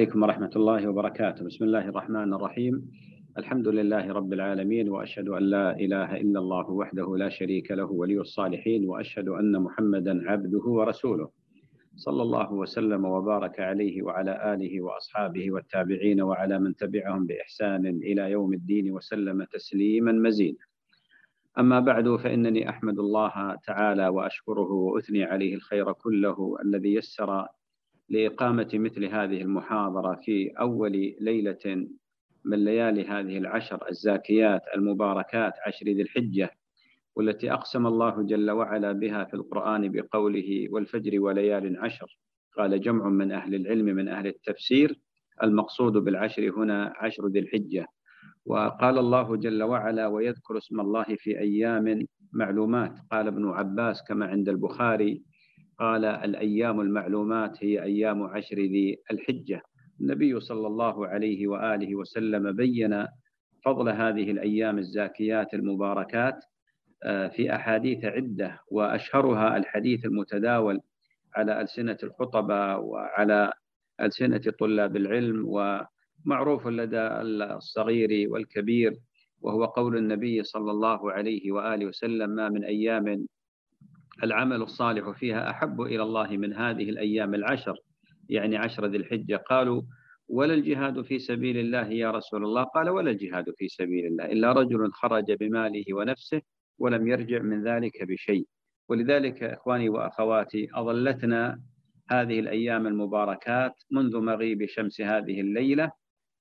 [0.00, 1.44] عليكم ورحمة الله وبركاته.
[1.44, 2.90] بسم الله الرحمن الرحيم.
[3.38, 8.20] الحمد لله رب العالمين وأشهد أن لا إله إلا الله وحده لا شريك له ولي
[8.20, 11.28] الصالحين وأشهد أن محمدا عبده ورسوله.
[11.96, 18.52] صلى الله وسلم وبارك عليه وعلى آله وأصحابه والتابعين وعلى من تبعهم بإحسان إلى يوم
[18.52, 20.64] الدين وسلم تسليما مزيدا.
[21.58, 27.46] أما بعد فإنني أحمد الله تعالى وأشكره وأثني عليه الخير كله الذي يسر
[28.08, 31.88] لإقامة مثل هذه المحاضرة في أول ليلة
[32.44, 36.50] من ليالي هذه العشر الزاكيات المباركات عشر ذي الحجة
[37.16, 42.18] والتي أقسم الله جل وعلا بها في القرآن بقوله والفجر وليال عشر
[42.56, 45.00] قال جمع من أهل العلم من أهل التفسير
[45.42, 47.86] المقصود بالعشر هنا عشر ذي الحجة
[48.44, 54.48] وقال الله جل وعلا ويذكر اسم الله في أيام معلومات قال ابن عباس كما عند
[54.48, 55.22] البخاري
[55.78, 59.62] قال الأيام المعلومات هي أيام عشر ذي الحجة.
[60.00, 63.06] النبي صلى الله عليه وآله وسلم بين
[63.64, 66.44] فضل هذه الأيام الزاكيات المباركات
[67.02, 70.80] آه، في أحاديث عدة وأشهرها الحديث المتداول
[71.36, 73.52] على ألسنة الخطباء وعلى
[74.00, 77.00] ألسنة طلاب العلم ومعروف لدى
[77.56, 78.96] الصغير والكبير
[79.40, 83.26] وهو قول النبي صلى الله عليه وآله وسلم ما من أيام
[84.22, 87.76] العمل الصالح فيها أحب إلى الله من هذه الأيام العشر
[88.28, 89.36] يعني عشر ذي الحجة.
[89.36, 89.82] قالوا
[90.28, 94.52] ولا الجهاد في سبيل الله يا رسول الله؟ قال ولا الجهاد في سبيل الله إلا
[94.52, 96.42] رجل خرج بماله ونفسه
[96.78, 98.46] ولم يرجع من ذلك بشيء.
[98.88, 101.60] ولذلك إخواني وأخواتي أظلتنا
[102.10, 105.92] هذه الأيام المباركات منذ مغيب شمس هذه الليلة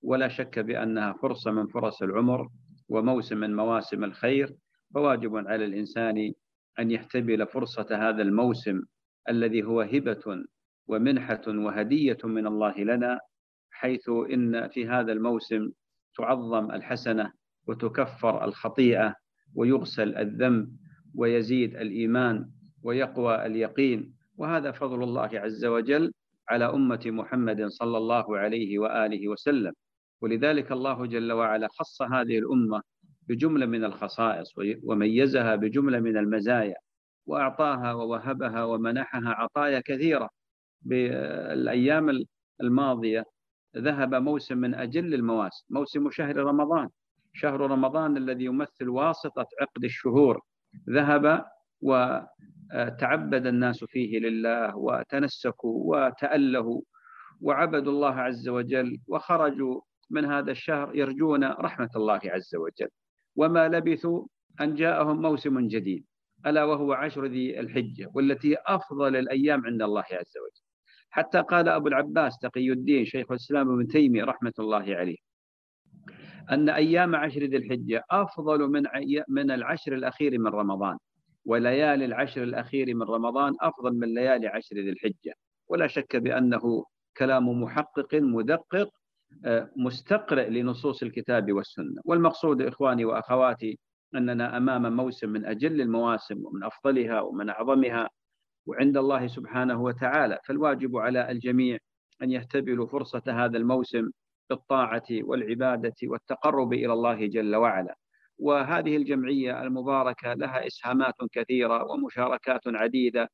[0.03, 2.47] ولا شك بأنها فرصة من فرص العمر
[2.89, 4.55] وموسم من مواسم الخير
[4.93, 6.33] فواجب على الإنسان
[6.79, 8.81] أن يحتبل فرصة هذا الموسم
[9.29, 10.43] الذي هو هبة
[10.87, 13.19] ومنحة وهدية من الله لنا
[13.71, 15.71] حيث إن في هذا الموسم
[16.17, 17.31] تعظم الحسنة
[17.67, 19.15] وتكفر الخطيئة
[19.55, 20.77] ويغسل الذنب
[21.15, 22.49] ويزيد الإيمان
[22.83, 24.13] ويقوى اليقين.
[24.37, 26.13] وهذا فضل الله عز وجل
[26.49, 29.73] على أمة محمد صلى الله عليه وآله وسلم.
[30.21, 32.81] ولذلك الله جل وعلا خص هذه الأمة
[33.27, 36.75] بجملة من الخصائص وميزها بجملة من المزايا
[37.25, 40.29] وأعطاها ووهبها ومنحها عطايا كثيرة.
[40.81, 42.23] بالأيام
[42.61, 43.25] الماضية
[43.77, 46.89] ذهب موسم من أجل المواسم موسم شهر رمضان.
[47.33, 50.41] شهر رمضان الذي يمثل واسطة عقد الشهور.
[50.89, 51.45] ذهب
[51.81, 56.81] وتعبد الناس فيه لله وتنسكوا وتألهوا
[57.41, 62.89] وعبدوا الله عز وجل وخرجوا من هذا الشهر يرجون رحمة الله عز وجل.
[63.37, 64.25] وما لبثوا
[64.61, 66.05] أن جاءهم موسم جديد
[66.45, 70.61] ألا وهو عشر ذي الحجة والتي أفضل الأيام عند الله عز وجل.
[71.09, 75.17] حتى قال أبو العباس تقي الدين شيخ الإسلام ابن تيمية رحمة الله عليه
[76.51, 78.83] أن أيام عشر ذي الحجة أفضل من
[79.27, 80.97] من العشر الأخير من رمضان
[81.45, 85.33] وليالي العشر الأخير من رمضان أفضل من ليالي عشر ذي الحجة.
[85.67, 86.85] ولا شك بأنه
[87.17, 88.89] كلام محقق مدقق
[89.75, 92.01] مستقرئ لنصوص الكتاب والسنة.
[92.05, 93.79] والمقصود إخواني وأخواتي
[94.15, 98.09] أننا أمام موسم من أجل المواسم ومن أفضلها ومن أعظمها
[98.65, 100.39] وعند الله سبحانه وتعالى.
[100.45, 101.77] فالواجب على الجميع
[102.21, 104.09] أن يهتبلوا فرصة هذا الموسم
[104.49, 107.95] بالطاعة والعبادة والتقرب إلى الله جل وعلا.
[108.39, 113.29] وهذه الجمعية المباركة لها إسهامات كثيرة ومشاركات عديدة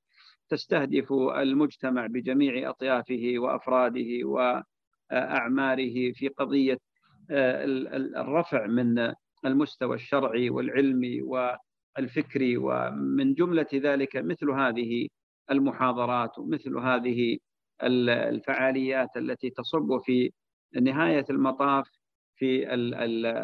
[0.49, 4.23] تستهدف المجتمع بجميع أطيافه وأفراده
[5.13, 6.77] وأعماره في قضية
[7.31, 7.65] آه،
[8.21, 9.13] الرفع من
[9.45, 15.07] المستوى الشرعي والعلمي والفكري ومن جملة ذلك مثل هذه
[15.51, 17.37] المحاضرات ومثل هذه
[17.83, 20.31] الفعاليات التي تصب في
[20.81, 21.87] نهاية المطاف
[22.35, 22.67] في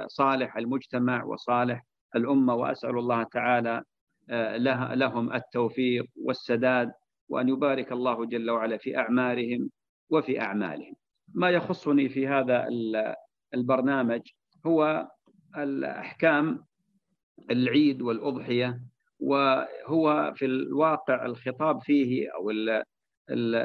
[0.09, 1.85] صالح المجتمع وصالح
[2.15, 2.55] الأمة.
[2.55, 3.83] وأسأل الله تعالى
[4.29, 4.57] آه،
[4.95, 6.91] لهم التوفيق والسداد
[7.29, 9.69] وأن يبارك الله جل وعلا في أعمارهم
[10.09, 10.98] وفي أعمالهم.
[11.33, 12.67] ما يخصني في هذا
[13.53, 14.21] البرنامج
[14.65, 15.07] هو
[15.57, 16.65] الأحكام
[17.51, 18.81] العيد والأضحية
[19.19, 22.51] وهو في الواقع الخطاب فيه أو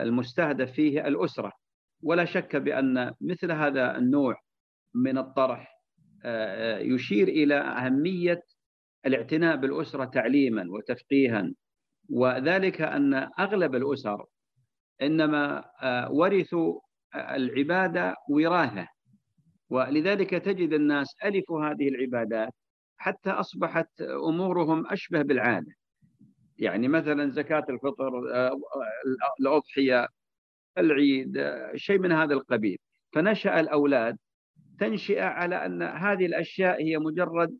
[0.02, 1.52] المستهدف فيه الأسرة.
[2.02, 4.36] ولا شك بأن مثل هذا النوع
[4.94, 5.74] من الطرح
[6.24, 8.42] آه، يشير إلى أهمية
[9.06, 11.52] الاعتناء بالأسرة تعليما وتفقيها.
[12.10, 14.24] وذلك أن أغلب الأسر
[15.02, 16.80] إنما آه، ورثوا
[17.16, 18.88] العبادة وراثة.
[19.70, 22.52] ولذلك تجد الناس ألفوا هذه العبادات
[22.96, 25.72] حتى أصبحت أمورهم أشبه بالعادة.
[26.58, 28.10] يعني مثلا زكاة الفطر
[29.40, 30.08] الأضحية
[30.78, 32.78] العيد شيء من هذا القبيل.
[33.12, 34.18] فنشأ الأولاد
[34.80, 37.58] تنشئة على أن هذه الأشياء هي مجرد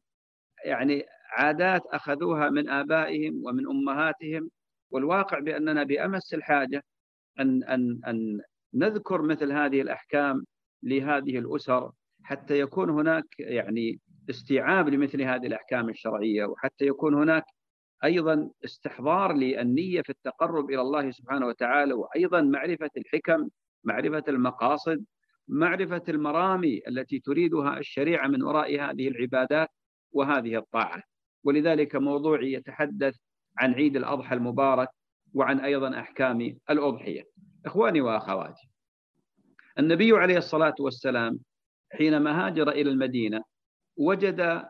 [0.65, 4.51] يعني عادات أخذوها من آبائهم ومن أمهاتهم.
[4.91, 6.85] والواقع بأننا بأمس الحاجة
[7.41, 8.41] أن, أن, أن
[8.75, 10.44] نذكر مثل هذه الأحكام
[10.82, 11.91] لهذه الأسر
[12.23, 14.00] حتى يكون هناك يعني
[14.31, 17.44] استيعاب لمثل هذه الأحكام الشرعية وحتى يكون هناك
[18.05, 23.49] أيضا استحضار للنية في التقرب إلى الله سبحانه وتعالى وأيضا معرفة الحكم
[23.85, 25.05] معرفة المقاصد
[25.49, 29.69] معرفة المرامي التي تريدها الشريعة من وراء هذه العبادات
[30.12, 31.03] وهذه الطاعة.
[31.44, 33.17] ولذلك موضوعي يتحدث
[33.59, 34.88] عن عيد الأضحى المبارك
[35.35, 37.25] وعن أيضا أحكام الأضحية.
[37.67, 38.69] إخواني وأخواتي
[39.79, 41.41] النبي عليه الصلاة والسلام
[41.93, 43.43] حينما هاجر إلى المدينة
[43.97, 44.65] وجد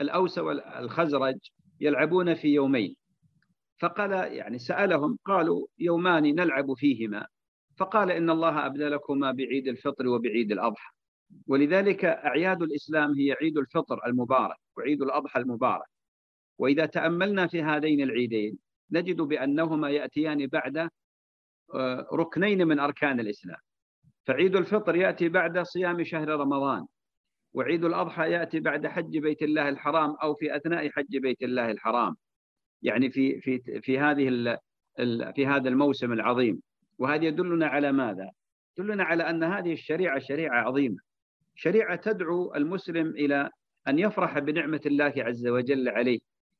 [0.00, 1.38] الأوس والخزرج
[1.80, 2.96] يلعبون في يومين.
[3.80, 7.26] فقال يعني سألهم قالوا يومان نلعب فيهما.
[7.76, 10.92] فقال إن الله أبدلكما بعيد الفطر وبعيد الأضحى.
[11.46, 15.86] ولذلك أعياد الإسلام هي عيد الفطر المبارك وعيد الأضحى المبارك.
[16.58, 18.58] وإذا تأملنا في هذين العيدين
[18.90, 20.90] نجد بأنهما يأتيان بعد
[22.12, 23.58] ركنين من أركان الإسلام.
[24.26, 26.86] فعيد الفطر يأتي بعد صيام شهر رمضان
[27.54, 32.16] وعيد الأضحى يأتي بعد حج بيت الله الحرام أو في أثناء حج بيت الله الحرام.
[32.82, 34.56] يعني في في في هذه
[35.34, 36.62] في هذا الموسم العظيم.
[36.98, 38.30] وهذا يدلنا على ماذا؟
[38.78, 40.98] يدلنا على أن هذه الشريعة شريعة عظيمة.
[41.54, 43.50] شريعة تدعو المسلم إلى
[43.88, 46.18] أن يفرح بنعمة الله عز وجل عليه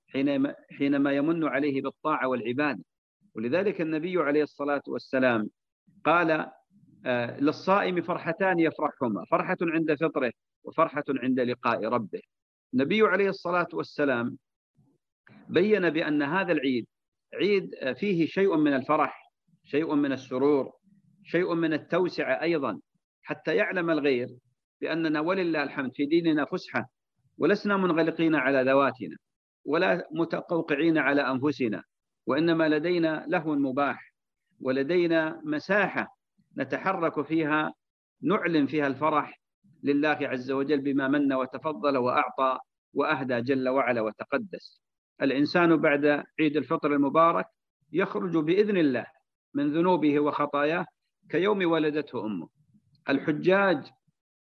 [0.09, 2.85] حينما حينما يمن عليه بالطاعة والعبادة.
[3.35, 5.51] ولذلك النبي عليه الصلاة والسلام
[6.05, 6.51] قال
[7.07, 10.33] آه، للصائم فرحتان يفرحهما فرحة عند فطره
[10.65, 12.21] وفرحة عند لقاء ربه.
[12.75, 14.39] النبي عليه الصلاة والسلام
[15.49, 16.87] بين بأن هذا العيد
[17.35, 19.33] عيد فيه شيء من الفرح
[19.65, 20.73] شيء من السرور
[21.25, 22.81] شيء من التوسعة أيضا
[23.23, 24.29] حتى يعلم الغير
[24.81, 26.91] بأننا ولله الحمد في ديننا فسحة
[27.39, 29.17] ولسنا منغلقين على ذواتنا
[29.65, 31.83] ولا متقوقعين على أنفسنا.
[32.29, 34.15] وإنما لدينا لهو مباح
[34.61, 36.17] ولدينا مساحة
[36.59, 37.75] نتحرك فيها
[38.23, 39.41] نعلن فيها الفرح
[39.83, 42.59] لله عز وجل بما من وتفضل وأعطى
[42.95, 44.83] وأهدى جل وعلا وتقدس.
[45.23, 47.47] الإنسان بعد عيد الفطر المبارك
[47.93, 49.07] يخرج بإذن الله
[49.55, 50.87] من ذنوبه وخطاياه
[51.31, 52.49] كيوم ولدته أمه.
[53.09, 53.91] الحجاج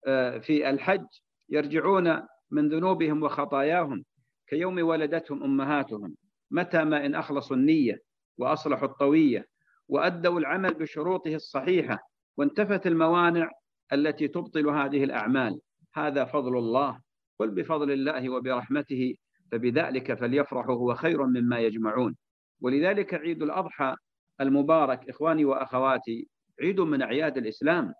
[0.06, 1.06] آه، في الحج
[1.48, 4.04] يرجعون من ذنوبهم وخطاياهم
[4.46, 6.14] كيوم ولدتهم أمهاتهم.
[6.50, 8.02] متى ما إن أخلصوا النية
[8.38, 9.48] وأصلحوا الطوية
[9.88, 11.98] وأدوا العمل بشروطه الصحيحة
[12.36, 13.50] وانتفت الموانع
[13.92, 15.60] التي تبطل هذه الأعمال.
[15.94, 17.00] هذا فضل الله
[17.38, 19.14] قل بفضل الله وبرحمته
[19.52, 22.16] فبذلك فليفرحوا هو خير مما يجمعون.
[22.60, 23.96] ولذلك عيد الأضحى
[24.40, 26.28] المبارك إخواني وأخواتي
[26.60, 27.94] عيد من أعياد الإسلام.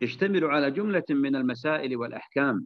[0.00, 2.64] يشتمل على جملة من المسائل والأحكام.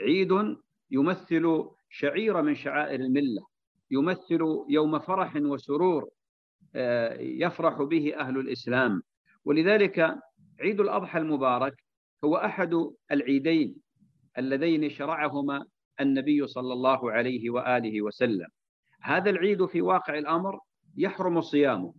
[0.00, 0.56] عيد
[0.90, 3.46] يمثل شعيرة من شعائر الملة.
[3.90, 6.08] يمثل يوم فرح وسرور
[6.74, 9.02] آه، يفرح به أهل الإسلام.
[9.44, 10.18] ولذلك
[10.60, 11.74] عيد الأضحى المبارك
[12.24, 12.74] هو أحد
[13.12, 13.76] العيدين
[14.38, 15.66] اللذين شرعهما
[16.00, 18.46] النبي صلى الله عليه وآله وسلم.
[19.02, 20.58] هذا العيد في واقع الأمر
[20.96, 21.94] يحرم صيامه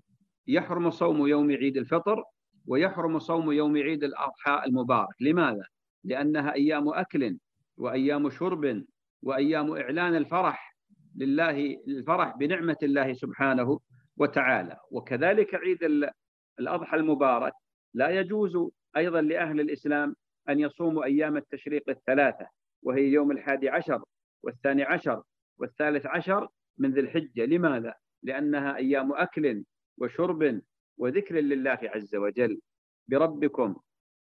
[0.48, 2.24] يحرم صوم يوم عيد الفطر
[2.68, 5.22] ويحرم صوم يوم عيد الأضحى المبارك.
[5.22, 5.64] لماذا؟
[6.04, 7.38] لأنها أيام أكل
[7.78, 8.84] وأيام شرب
[9.24, 10.77] وأيام إعلان الفرح.
[11.18, 13.80] لله الفرح بنعمة الله سبحانه
[14.18, 14.78] وتعالى.
[14.92, 16.12] وكذلك عيد
[16.60, 17.54] الأضحى المبارك.
[17.94, 18.58] لا يجوز
[18.98, 20.16] أيضا لأهل الإسلام
[20.50, 22.48] أن يصوموا أيام التشريق الثلاثة
[22.84, 24.04] وهي يوم الحادي عشر
[24.44, 25.24] والثاني عشر
[25.58, 26.48] والثالث عشر
[26.78, 27.46] من ذي الحجة.
[27.46, 27.94] لماذا؟
[28.24, 29.64] لأنها أيام أكل
[29.98, 30.62] وشرب
[30.98, 32.60] وذكر لله عز وجل.
[33.08, 33.76] بربكم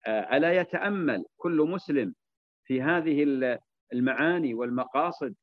[0.06, 2.14] آه، ألا يتأمل كل مسلم
[2.64, 3.26] في هذه
[3.92, 5.34] المعاني والمقاصد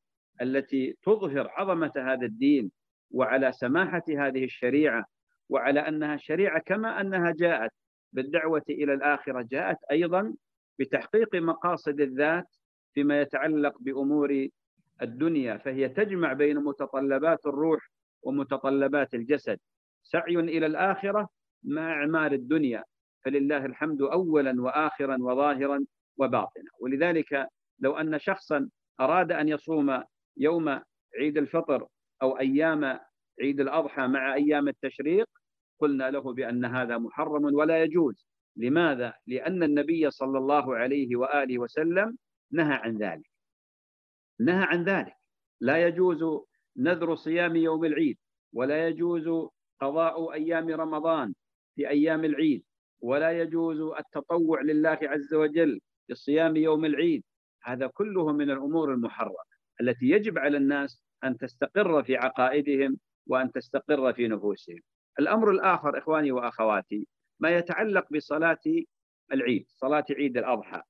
[0.42, 2.70] التي تظهر عظمة هذا الدين
[3.10, 5.04] وعلى سماحة هذه الشريعة
[5.48, 7.70] وعلى أنها شريعة كما أنها جاءت
[8.12, 10.34] بالدعوة إلى الآخرة جاءت أيضا
[10.78, 12.56] بتحقيق مقاصد الذات
[12.94, 14.48] فيما يتعلق بأمور
[15.02, 17.90] الدنيا فهي تجمع بين متطلبات الروح
[18.22, 19.58] ومتطلبات الجسد.
[20.02, 21.28] سعي إلى الآخرة
[21.62, 22.84] مع إعمار الدنيا
[23.24, 25.84] فلله الحمد أولا وآخرا وظاهرا
[26.16, 26.70] وباطنا.
[26.80, 27.48] ولذلك
[27.80, 28.68] لو أن شخصا
[29.00, 30.02] أراد أن يصوم
[30.36, 30.80] يوم
[31.18, 31.86] عيد الفطر
[32.22, 33.00] أو أيام
[33.40, 35.26] عيد الأضحى مع أيام التشريق
[35.78, 38.26] قلنا له بأن هذا محرم ولا يجوز.
[38.56, 42.18] لماذا؟ لأن النبي صلى الله عليه وآله وسلم
[42.52, 43.30] نهى عن ذلك.
[44.40, 45.16] نهى عن ذلك.
[45.60, 46.24] لا يجوز
[46.76, 48.18] نذر صيام يوم العيد
[48.52, 49.48] ولا يجوز
[49.80, 51.34] قضاء أيام رمضان
[51.74, 52.64] في أيام العيد
[53.00, 57.24] ولا يجوز التطوع لله عز وجل بصيام يوم العيد.
[57.62, 59.53] هذا كله من الأمور المحرمة.
[59.80, 64.80] التي يجب على الناس أن تستقر في عقائدهم وأن تستقر في نفوسهم.
[65.18, 67.06] الأمر الآخر إخواني وأخواتي
[67.40, 68.60] ما يتعلق بصلاة
[69.32, 70.82] العيد صلاة عيد الأضحى.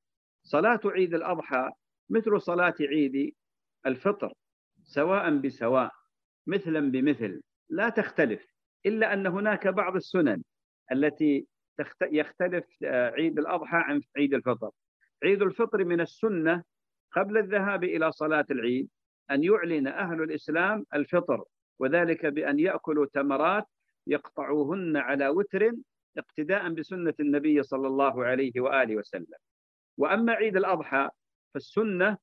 [0.42, 1.70] صلاة عيد الأضحى
[2.10, 3.34] مثل صلاة عيد
[3.86, 4.32] الفطر
[4.82, 5.90] سواء بسواء
[6.46, 7.42] مثلا بمثل.
[7.70, 8.46] لا تختلف
[8.86, 10.42] إلا أن هناك بعض السنن
[10.92, 11.46] التي
[12.02, 14.70] يختلف آه، عيد الأضحى عن عيد الفطر.
[15.24, 16.64] عيد الفطر من السنة
[17.14, 18.88] قبل الذهاب إلى صلاة العيد
[19.30, 21.44] أن يعلن أهل الإسلام الفطر
[21.78, 23.64] وذلك بأن يأكلوا تمرات
[24.06, 25.72] يقطعوهن على وتر
[26.18, 29.38] اقتداء بسنة النبي صلى الله عليه وآله وسلم.
[29.98, 31.08] وأما عيد الأضحى
[31.54, 32.18] فالسنة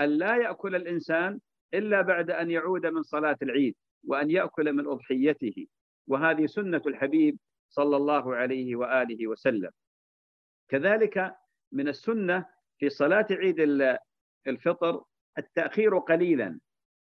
[0.00, 1.40] أن لا يأكل الإنسان
[1.74, 3.74] إلا بعد أن يعود من صلاة العيد
[4.04, 5.66] وأن يأكل من أضحيته.
[6.06, 7.38] وهذه سنة الحبيب
[7.68, 9.70] صلى الله عليه وآله وسلم.
[10.68, 11.34] كذلك
[11.72, 12.46] من السنة
[12.78, 13.60] في صلاة عيد
[14.46, 15.04] الفطر
[15.38, 16.60] التأخير قليلا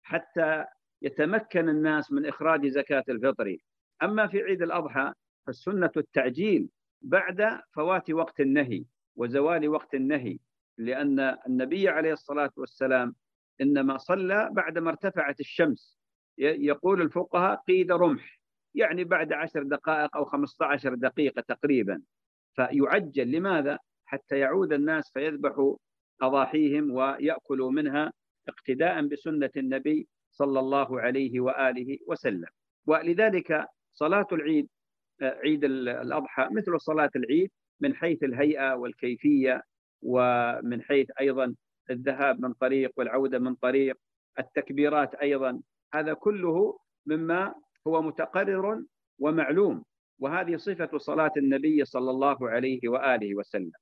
[0.02, 0.64] حتى
[1.02, 3.56] يتمكن الناس من إخراج زكاة الفطر.
[4.02, 5.12] أما في عيد الأضحى
[5.46, 6.68] فالسنة التعجيل
[7.02, 8.84] بعد فوات وقت النهي
[9.16, 10.38] وزوال وقت النهي
[10.78, 13.14] لأن النبي عليه الصلاة والسلام
[13.60, 15.98] إنما صلى بعدما ارتفعت الشمس.
[16.38, 18.40] يقول الفقهاء قيد رمح
[18.74, 22.02] يعني بعد عشر دقائق أو خمسة عشر دقيقة تقريبا.
[22.54, 25.76] فيعجل لماذا؟ حتى يعود الناس فيذبحوا
[26.22, 28.12] أضاحيهم ويأكلوا منها
[28.48, 32.48] اقتداء بسنة النبي صلى الله عليه وآله وسلم.
[32.86, 34.68] ولذلك صلاة العيد
[35.22, 37.50] عيد الأضحى مثل صلاة العيد
[37.80, 39.62] من حيث الهيئة والكيفية
[40.02, 41.54] ومن حيث أيضا
[41.90, 43.96] الذهاب من طريق والعودة من طريق
[44.38, 45.60] التكبيرات أيضا.
[45.94, 47.54] هذا كله مما
[47.86, 48.84] هو متقرر
[49.18, 49.84] ومعلوم.
[50.18, 53.72] وهذه صفة صلاة النبي صلى الله عليه وآله وسلم.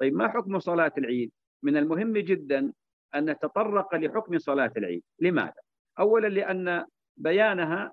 [0.00, 1.32] طيب ما حكم صلاة العيد؟
[1.66, 2.72] من المهم جدا
[3.14, 5.02] أن نتطرق لحكم صلاة العيد.
[5.18, 5.60] لماذا؟
[5.98, 7.92] أولا لأن بيانها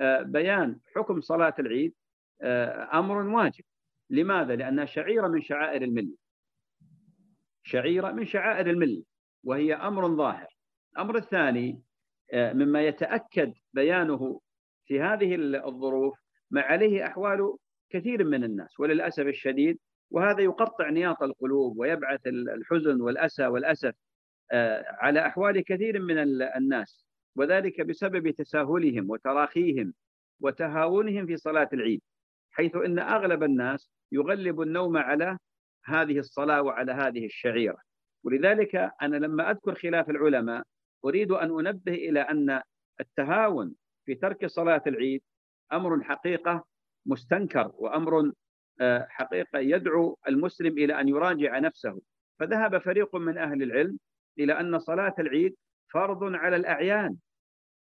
[0.00, 1.94] آه، بيان حكم صلاة العيد
[2.42, 3.64] آه، أمر واجب.
[4.10, 6.14] لماذا؟ لأنها شعيرة من شعائر الملة.
[7.62, 9.02] شعيرة من شعائر الملة
[9.44, 10.48] وهي أمر ظاهر.
[10.92, 11.82] الأمر الثاني
[12.32, 14.40] آه، مما يتأكد بيانه
[14.86, 15.34] في هذه
[15.68, 16.18] الظروف
[16.50, 17.56] ما عليه أحوال
[17.90, 19.78] كثير من الناس وللأسف الشديد
[20.14, 23.94] وهذا يقطع نياط القلوب ويبعث الحزن والأسى والأسف
[24.52, 27.06] آه، على أحوال كثير من الناس.
[27.36, 29.94] وذلك بسبب تساهلهم وتراخيهم
[30.40, 32.02] وتهاونهم في صلاة العيد
[32.50, 35.38] حيث أن أغلب الناس يغلب النوم على
[35.84, 37.78] هذه الصلاة وعلى هذه الشعيرة.
[38.24, 40.62] ولذلك أنا لما أذكر خلاف العلماء
[41.04, 42.60] أريد أن أنبه إلى أن
[43.00, 43.74] التهاون
[44.06, 45.22] في ترك صلاة العيد
[45.72, 46.64] أمر حقيقة
[47.06, 48.32] مستنكر وأمر
[49.08, 52.00] حقيقة يدعو المسلم إلى أن يراجع نفسه.
[52.38, 53.98] فذهب فريق من أهل العلم
[54.38, 55.56] إلى أن صلاة العيد
[55.92, 57.16] فرض على الأعيان.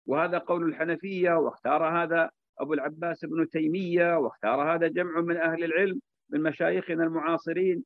[0.06, 6.00] وهذا قول الحنفية واختار هذا أبو العباس بن تيمية واختار هذا جمع من أهل العلم
[6.30, 7.85] من مشايخنا المعاصرين.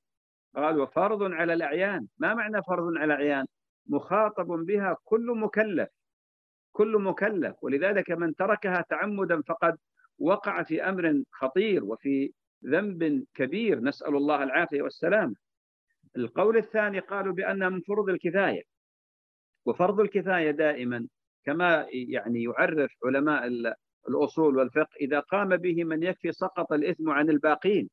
[0.56, 2.06] قالوا فرض على الأعيان.
[2.18, 3.46] ما معنى فرض على الأعيان؟
[3.86, 5.88] مخاطب بها كل مكلف.
[6.72, 7.56] كل مكلف.
[7.62, 9.76] ولذلك من تركها تعمدا فقد
[10.18, 12.32] وقع في أمر خطير وفي
[12.66, 15.34] ذنب كبير نسأل الله العافية والسلام.
[16.16, 18.62] القول الثاني قالوا بأنها من فروض الكفاية.
[19.66, 21.06] وفرض الكفاية دائما
[21.44, 23.46] كما يعني يعرف علماء
[24.08, 27.90] الأصول والفقه إذا قام به من يكفي سقط الإثم عن الباقين.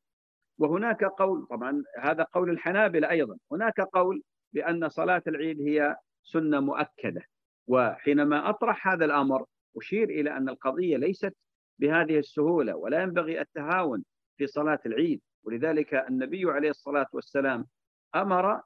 [0.58, 3.36] وهناك قول طبعا هذا قول الحنابلة أيضا.
[3.52, 7.22] هناك قول بأن صلاة العيد هي سنة مؤكدة.
[7.66, 9.44] وحينما أطرح هذا الأمر
[9.76, 11.36] أشير إلى أن القضية ليست
[11.78, 14.04] بهذه السهولة ولا ينبغي التهاون
[14.36, 15.20] في صلاة العيد.
[15.44, 17.66] ولذلك النبي عليه الصلاة والسلام
[18.14, 18.62] أمر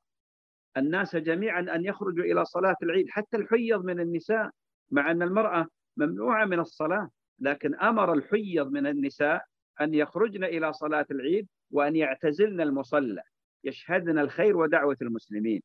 [0.76, 4.50] الناس جميعا أن يخرجوا إلى صلاة العيد حتى الحيض من النساء
[4.90, 9.44] مع أن المرأة ممنوعة من الصلاة لكن أمر الحيض من النساء
[9.80, 13.22] أن يخرجن إلى صلاة العيد وأن يعتزلن المصلى
[13.64, 15.62] يشهدن الخير ودعوة المسلمين.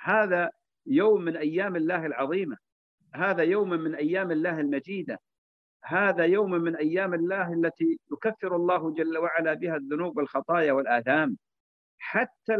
[0.00, 0.50] هذا
[0.86, 2.56] يوم من أيام الله العظيمة
[3.14, 5.18] هذا يوم من أيام الله المجيدة.
[5.84, 11.36] هذا يوم من أيام الله التي يكفر الله جل وعلا بها الذنوب والخطايا والآثام.
[11.98, 12.54] حتى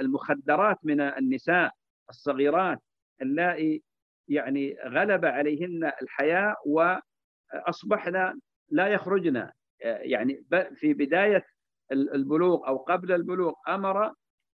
[0.00, 1.70] المخدرات من النساء
[2.10, 2.78] الصغيرات
[3.22, 3.82] اللائي
[4.28, 10.44] يعني غلب عليهن الحياء وأصبحن لا يخرجن يعني
[10.74, 11.44] في بداية
[11.92, 14.06] البلوغ أو قبل البلوغ أمر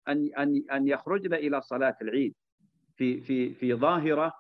[0.09, 2.35] أن أن أن يخرجن إلى صلاة العيد.
[2.97, 4.33] في في في ظاهرة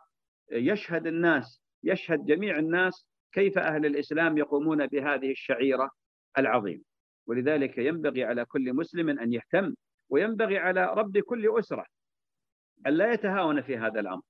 [0.52, 5.90] يشهد الناس يشهد جميع الناس كيف أهل الإسلام يقومون بهذه الشعيرة
[6.38, 6.82] العظيمة
[7.26, 9.74] ولذلك ينبغي على كل مسلم أن يهتم
[10.08, 11.86] وينبغي على رب كل أسرة
[12.86, 14.22] أن لا يتهاون في هذا الأمر.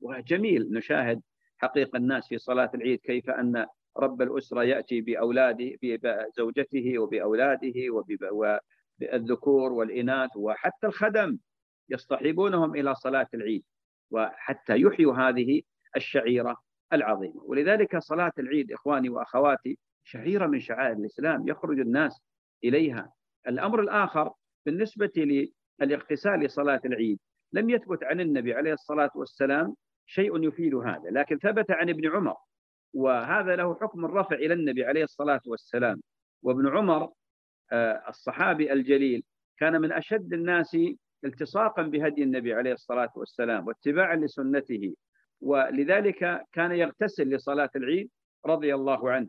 [0.00, 1.22] وجميل نشاهد
[1.58, 10.30] حقيقة الناس في صلاة العيد كيف أن رب الأسرة يأتي بأولاده بزوجته وبأولاده وبالذكور والإناث
[10.36, 11.38] وحتى الخدم
[11.88, 13.64] يصطحبونهم إلى صلاة العيد.
[14.10, 15.62] وحتى يحيوا هذه
[15.96, 16.56] الشعيرة
[16.92, 22.22] العظيمة ولذلك صلاة العيد إخواني وأخواتي شعيرة من شعائر الإسلام يخرج الناس
[22.64, 23.12] إليها.
[23.48, 24.32] الأمر الآخر
[24.66, 25.46] بالنسبة
[25.80, 27.18] للاغتسال لصلاة العيد
[27.52, 29.74] لم يثبت عن النبي عليه الصلاة والسلام
[30.06, 32.34] شيء يفيد هذا لكن ثبت عن ابن عمر
[32.94, 36.00] وهذا له حكم الرفع إلى النبي عليه الصلاة والسلام.
[36.42, 37.12] وابن عمر
[37.72, 39.22] آه، الصحابي الجليل
[39.58, 40.76] كان من أشد الناس
[41.24, 44.94] التصاقا بهدي النبي عليه الصلاة والسلام واتباعا لسنته.
[45.40, 48.10] ولذلك كان يغتسل لصلاة العيد
[48.46, 49.28] رضي الله عنه.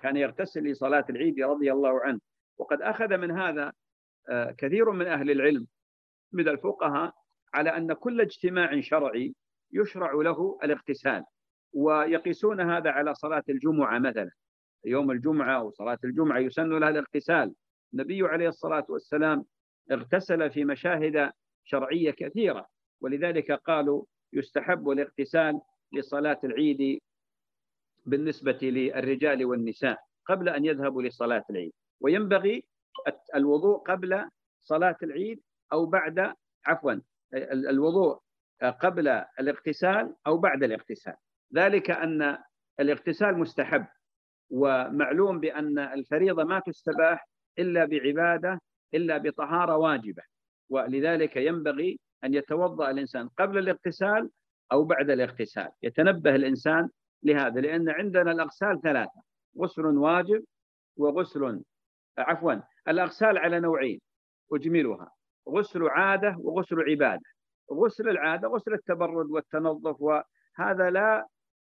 [0.00, 2.20] كان يغتسل لصلاة العيد رضي الله عنه.
[2.58, 3.72] وقد أخذ من هذا
[4.28, 5.66] آه، كثير من أهل العلم
[6.32, 7.12] من الفقهاء
[7.54, 9.34] على أن كل اجتماع شرعي
[9.72, 11.24] يشرع له الاغتسال
[11.72, 14.30] ويقيسون هذا على صلاة الجمعة مثلا.
[14.84, 17.54] يوم الجمعة أو صلاة الجمعة يسن لها الاغتسال.
[17.94, 19.44] النبي عليه الصلاة والسلام
[19.92, 21.32] اغتسل في مشاهد
[21.64, 22.66] شرعية كثيرة
[23.00, 24.04] ولذلك قالوا
[24.36, 25.60] يستحب الاغتسال
[25.92, 27.00] لصلاة العيد
[28.06, 31.72] بالنسبة للرجال والنساء قبل أن يذهبوا لصلاة العيد.
[32.00, 32.64] وينبغي
[33.34, 34.28] الوضوء قبل
[34.62, 35.40] صلاة العيد
[35.72, 36.34] أو بعد
[36.66, 37.00] عفوا
[37.52, 38.18] الوضوء
[38.62, 39.08] قبل
[39.40, 41.14] الاغتسال أو بعد الاغتسال.
[41.54, 42.38] ذلك أن
[42.80, 43.86] الاغتسال مستحب
[44.50, 47.28] ومعلوم بأن الفريضة ما تستباح
[47.58, 48.60] إلا بعبادة
[48.94, 50.22] إلا بطهارة واجبة.
[50.70, 54.30] ولذلك ينبغي أن يتوضأ الإنسان قبل الاغتسال
[54.72, 55.68] أو بعد الاغتسال.
[55.82, 56.88] يتنبه الإنسان
[57.22, 59.22] لهذا لأن عندنا الأغسال ثلاثة
[59.58, 60.44] غسل واجب
[60.96, 61.62] وغسل
[62.18, 62.54] عفوا
[62.88, 64.00] الأغسال على نوعين
[64.52, 65.10] أجملها
[65.48, 67.22] غسل عادة وغسل عبادة.
[67.72, 71.26] غسل العادة غسل التبرد والتنظف وهذا لا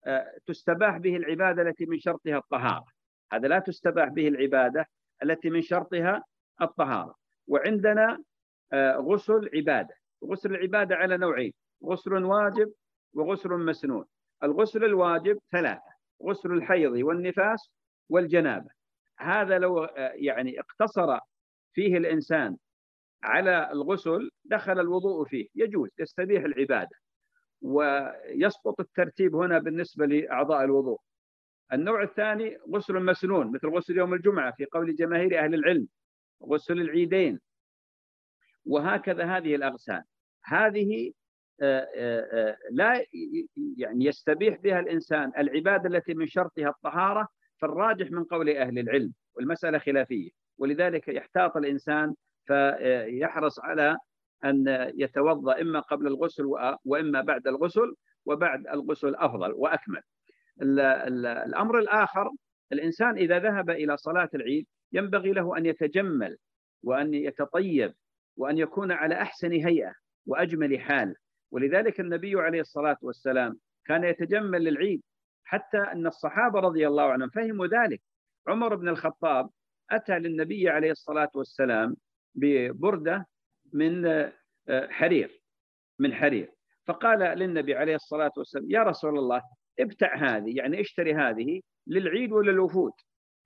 [0.06, 2.84] آه، تستباح به العبادة التي من شرطها الطهارة.
[3.32, 4.86] هذا لا تستباح به العبادة
[5.22, 6.24] التي من شرطها
[6.62, 7.14] الطهارة.
[7.48, 8.22] وعندنا
[8.72, 9.94] آه، غسل عبادة.
[10.30, 11.52] غسل العبادة على نوعين
[11.84, 12.72] غسل واجب
[13.14, 14.04] وغسل مسنون.
[14.42, 17.70] الغسل الواجب ثلاثة غسل الحيض والنفاس
[18.08, 18.70] والجنابة.
[19.18, 21.18] هذا لو آه، يعني اقتصر
[21.72, 22.56] فيه الإنسان
[23.22, 26.96] على الغسل دخل الوضوء فيه يجوز يستبيح العبادة.
[27.62, 31.00] ويسقط الترتيب هنا بالنسبة لأعضاء الوضوء.
[31.72, 35.88] النوع الثاني غسل مسنون مثل غسل يوم الجمعة في قول جماهير أهل العلم
[36.42, 37.40] غسل العيدين.
[38.66, 40.02] وهكذا هذه الأغسال.
[40.46, 41.12] هذه
[41.62, 43.04] آه، آه، آه، لا
[43.76, 47.28] يعني يستبيح بها الإنسان العبادة التي من شرطها الطهارة
[47.60, 52.14] فالراجح من قول أهل العلم والمسألة خلافية ولذلك يحتاط الإنسان
[52.46, 53.96] فيحرص على
[54.44, 56.44] أن يتوضأ إما قبل الغسل
[56.84, 57.94] وإما بعد الغسل
[58.26, 60.02] وبعد الغسل أفضل وأكمل.
[60.62, 62.30] الأمر الآخر
[62.72, 66.36] الإنسان إذا ذهب إلى صلاة العيد ينبغي له أن يتجمل
[66.82, 67.94] وأن يتطيب
[68.36, 69.94] وأن يكون على أحسن هيئة.
[70.26, 71.14] وأجمل حال.
[71.50, 75.02] ولذلك النبي عليه الصلاة والسلام كان يتجمل للعيد
[75.44, 78.00] حتى أن الصحابة رضي الله عنهم فهموا ذلك.
[78.48, 79.50] عمر بن الخطاب
[79.90, 81.96] أتى للنبي عليه الصلاة والسلام
[82.34, 83.26] ببردة
[83.72, 84.32] من آه،
[84.90, 85.42] حرير
[85.98, 86.52] من حرير.
[86.86, 89.42] فقال للنبي عليه الصلاة والسلام يا رسول الله
[89.80, 92.92] ابتع هذه يعني اشتري هذه للعيد وللوفود.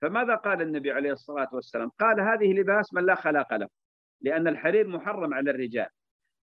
[0.01, 3.67] فماذا قال النبي عليه الصلاة والسلام؟ قال هذه لباس من لا خلاق له
[4.21, 5.87] لأن الحرير محرم على الرجال.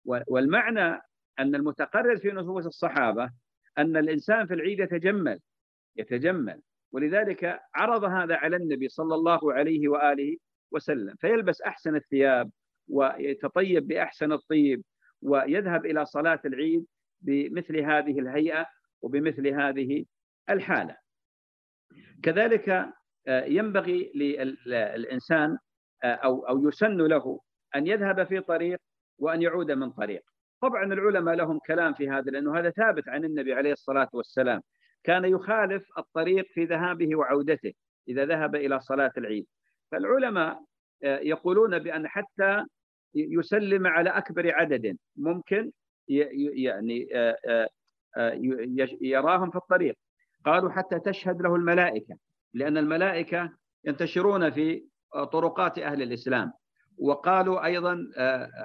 [0.07, 1.01] والمعنى
[1.39, 3.29] أن المتقرر في نصوص الصحابة
[3.77, 5.39] أن الإنسان في العيد يتجمل
[5.95, 10.37] يتجمل ولذلك عرض هذا على النبي صلى الله عليه وآله
[10.71, 12.51] وسلم فيلبس أحسن الثياب
[12.87, 14.83] ويتطيب بأحسن الطيب
[15.21, 16.85] ويذهب إلى صلاة العيد
[17.21, 18.65] بمثل هذه الهيئة
[19.01, 20.05] وبمثل هذه
[20.49, 20.97] الحالة.
[22.23, 22.69] كذلك
[23.27, 24.11] آه، ينبغي
[24.65, 25.57] للإنسان
[26.03, 27.39] آه، أو أو يسن له
[27.75, 28.79] أن يذهب في طريق
[29.19, 30.21] وأن يعود من طريق.
[30.61, 34.61] طبعا العلماء لهم كلام في هذا لأنه هذا ثابت عن النبي عليه الصلاة والسلام.
[35.03, 37.73] كان يخالف الطريق في ذهابه وعودته
[38.07, 39.45] إذا ذهب إلى صلاة العيد.
[39.91, 40.63] فالعلماء
[41.03, 42.63] آه، يقولون بأن حتى
[43.15, 45.71] يسلم على أكبر عدد ممكن
[46.07, 47.67] يعني آه،
[48.17, 48.39] آه،
[49.01, 49.95] يراهم في الطريق.
[50.45, 52.17] قالوا حتى تشهد له الملائكة
[52.53, 53.53] لأن الملائكة
[53.85, 54.83] ينتشرون في
[55.31, 56.53] طرقات أهل الإسلام.
[56.97, 57.97] وقالوا أيضا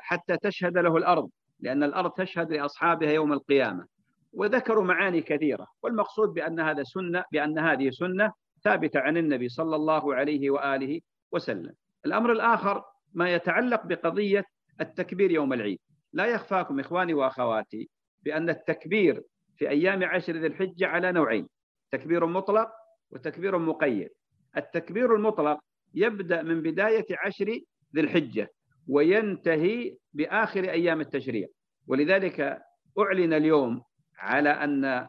[0.00, 3.86] حتى تشهد له الأرض لأن الأرض تشهد لأصحابها يوم القيامة.
[4.32, 8.32] وذكروا معاني كثيرة والمقصود بأن هذا سنة بأن هذه سنة
[8.64, 11.00] ثابتة عن النبي صلى الله عليه وآله
[11.32, 11.72] وسلم.
[12.06, 12.82] الأمر الآخر
[13.14, 14.44] ما يتعلق بقضية
[14.80, 15.78] التكبير يوم العيد.
[16.12, 17.88] لا يخفاكم إخواني وأخواتي
[18.22, 19.22] بأن التكبير
[19.56, 21.48] في أيام عشر ذي الحجة على نوعين
[21.90, 22.70] تكبير مطلق
[23.10, 24.08] وتكبير مقيد.
[24.56, 25.58] التكبير المطلق
[25.94, 27.58] يبدأ من بداية عشر
[27.94, 28.50] ذي الحجة
[28.88, 31.48] وينتهي بآخر أيام التشريع.
[31.86, 32.62] ولذلك
[32.98, 33.82] أعلن اليوم
[34.18, 35.08] على أن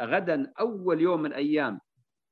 [0.00, 1.80] غدا أول يوم من أيام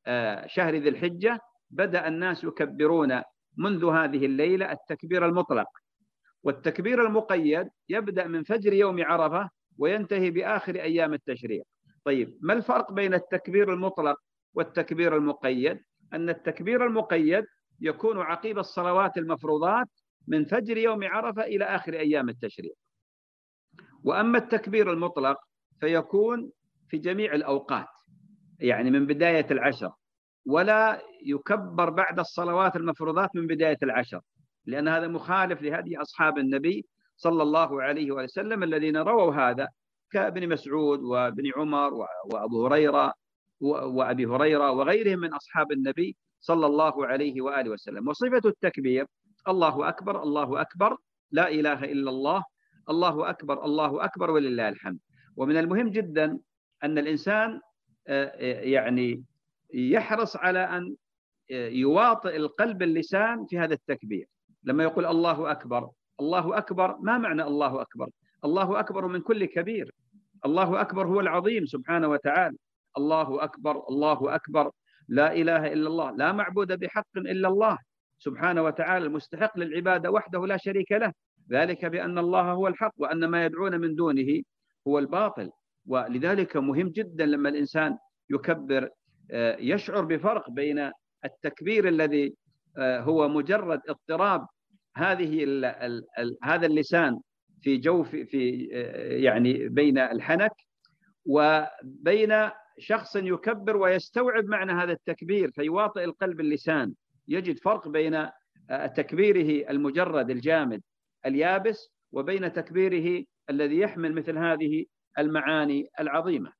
[0.06, 3.22] آه، شهر ذي الحجة بدأ الناس يكبرون
[3.56, 5.68] منذ هذه الليلة التكبير المطلق.
[6.42, 11.62] والتكبير المقيد يبدأ من فجر يوم عرفة وينتهي بآخر أيام التشريع.
[12.04, 14.16] طيب ما الفرق بين التكبير المطلق
[14.54, 15.80] والتكبير المقيد؟
[16.12, 17.44] أن التكبير المقيد
[17.84, 19.88] يكون عقيب الصلوات المفروضات
[20.28, 22.72] من فجر يوم عرفة إلى آخر أيام التشريع
[24.04, 25.36] وأما التكبير المطلق
[25.80, 26.50] فيكون
[26.88, 27.86] في جميع الأوقات
[28.58, 29.90] يعني من بداية العشر
[30.46, 34.20] ولا يكبر بعد الصلوات المفروضات من بداية العشر
[34.66, 39.68] لأن هذا مخالف لهدي أصحاب النبي صلى الله عليه وسلم الذين رووا هذا
[40.10, 41.94] كابن مسعود وابن عمر
[42.32, 43.12] وأبو هريرة
[43.60, 48.08] وأبي هريرة وغيرهم من أصحاب النبي صلى الله عليه وآله وسلم.
[48.08, 49.06] وصفة التكبير
[49.48, 50.96] الله أكبر الله أكبر
[51.30, 52.44] لا إله إلا الله
[52.92, 54.98] الله أكبر الله أكبر ولله الحمد.
[55.36, 56.38] ومن المهم جدا
[56.84, 57.60] أن الإنسان
[58.08, 59.24] آه، آه، يعني
[59.74, 60.96] يحرص على أن
[61.50, 64.28] آه، يواطئ القلب اللسان في هذا التكبير.
[64.64, 68.08] لما يقول الله أكبر الله أكبر ما معنى الله أكبر؟
[68.44, 69.94] الله أكبر من كل كبير.
[70.44, 72.56] الله أكبر هو العظيم سبحانه وتعالى.
[72.98, 74.70] الله أكبر الله أكبر
[75.08, 77.78] لا إله إلا الله لا معبود بحق إلا الله
[78.18, 81.12] سبحانه وتعالى المستحق للعبادة وحده لا شريك له.
[81.50, 84.42] ذلك بأن الله هو الحق وأن ما يدعون من دونه
[84.88, 85.50] هو الباطل.
[85.86, 87.98] ولذلك مهم جدا لما الإنسان
[88.30, 88.88] يكبر
[89.30, 90.90] آه، يشعر بفرق بين
[91.24, 92.34] التكبير الذي
[92.78, 94.46] آه، هو مجرد اضطراب
[94.96, 97.20] هذه ال ال ال هذا اللسان
[97.62, 100.52] في جوف في آه، يعني بين الحنك
[101.26, 106.94] وبين شخص يكبر ويستوعب معنى هذا التكبير فيواطئ القلب اللسان
[107.28, 108.28] يجد فرق بين
[108.96, 110.82] تكبيره المجرد الجامد
[111.26, 114.84] اليابس وبين تكبيره الذي يحمل مثل هذه
[115.18, 116.52] المعاني العظيمة.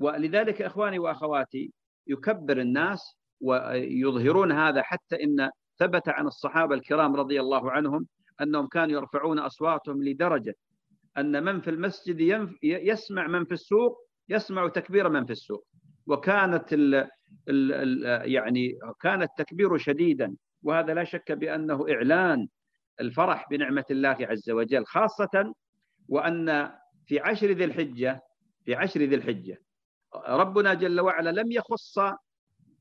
[0.00, 1.72] ولذلك إخواني وأخواتي
[2.06, 8.06] يكبر الناس ويظهرون هذا حتى إن ثبت عن الصحابة الكرام رضي الله عنهم
[8.40, 10.54] أنهم كانوا يرفعون أصواتهم لدرجة
[11.18, 15.66] أن من في المسجد يسمع من في السوق يسمع تكبير من في السوق.
[16.06, 17.08] وكانت ال ال
[17.48, 20.36] ال يعني كان التكبير شديدا.
[20.62, 22.48] وهذا لا شك بأنه إعلان
[23.00, 25.54] الفرح بنعمة الله عز وجل خاصة
[26.08, 26.72] وأن
[27.06, 28.20] في عشر ذي الحجة
[28.64, 29.62] في عشر ذي الحجة
[30.28, 31.98] ربنا جل وعلا لم يخص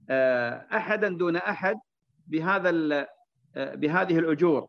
[0.10, 1.76] آه، احدا دون أحد
[2.28, 2.70] بهذا
[3.56, 4.68] آه، بهذه الأجور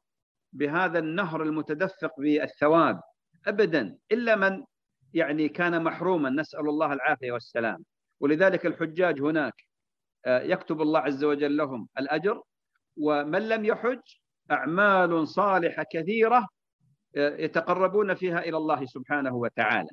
[0.53, 3.01] بهذا النهر المتدفق بالثواب
[3.47, 4.65] ابدا إلا من
[5.15, 7.85] يعني كان محروما نسأل الله العافية والسلام.
[8.21, 9.55] ولذلك الحجاج هناك
[10.27, 12.43] آه، يكتب الله عز وجل لهم الأجر
[12.97, 14.01] ومن لم يحج
[14.51, 16.49] أعمال صالحة كثيرة
[17.17, 19.91] آه، يتقربون فيها إلى الله سبحانه وتعالى.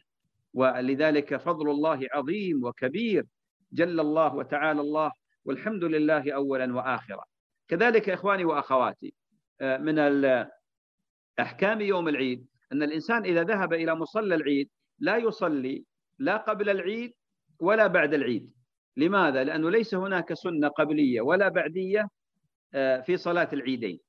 [0.54, 3.26] ولذلك فضل الله عظيم وكبير
[3.71, 5.12] جل الله وتعالى الله
[5.45, 7.23] والحمد لله اولا واخرا.
[7.67, 9.13] كذلك إخواني وأخواتي
[9.62, 9.99] آه، من
[11.39, 14.69] احكام يوم العيد أن الإنسان إذا ذهب إلى مصلى العيد
[15.03, 15.85] لا يصلي
[16.19, 17.13] لا قبل العيد
[17.59, 18.51] ولا بعد العيد.
[18.97, 22.07] لماذا؟ لأنه ليس هناك سنة قبلية ولا بعدية
[22.73, 23.99] آه، في صلاة العيدين.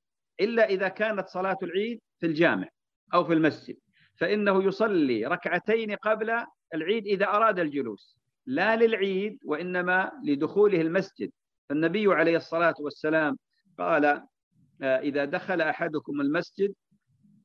[0.41, 2.69] إلا إذا كانت صلاة العيد في الجامع
[3.15, 3.77] أو في المسجد.
[4.17, 8.19] فإنه يصلي ركعتين قبل العيد إذا أراد الجلوس.
[8.47, 11.31] لا للعيد وإنما لدخوله المسجد.
[11.69, 13.39] فالنبي عليه الصلاة والسلام
[13.79, 14.05] قال
[14.83, 16.75] آه، إذا دخل أحدكم المسجد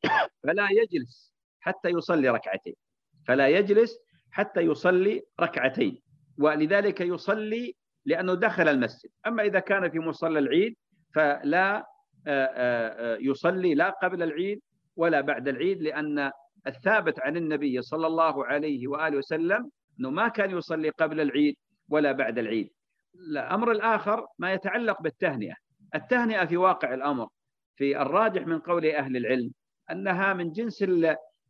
[0.43, 2.88] فلا يجلس حتى يصلي ركعتين.
[3.29, 3.99] فلا يجلس
[4.31, 6.01] حتى يصلي ركعتين.
[6.39, 9.09] ولذلك يصلي لأنه دخل المسجد.
[9.27, 10.75] أما إذا كان في مصلى العيد
[11.15, 11.85] فلا
[12.27, 14.61] آه، آه، يصلي لا قبل العيد
[14.95, 16.31] ولا بعد العيد لأن
[16.67, 21.55] الثابت عن النبي صلى الله عليه وآله وسلم أنه ما كان يصلي قبل العيد
[21.89, 22.69] ولا بعد العيد.
[23.15, 25.55] الأمر الآخر ما يتعلق بالتهنئة.
[25.95, 27.27] التهنئة في واقع الأمر
[27.75, 29.51] في الراجح من قول أهل العلم
[29.91, 30.85] أنها من جنس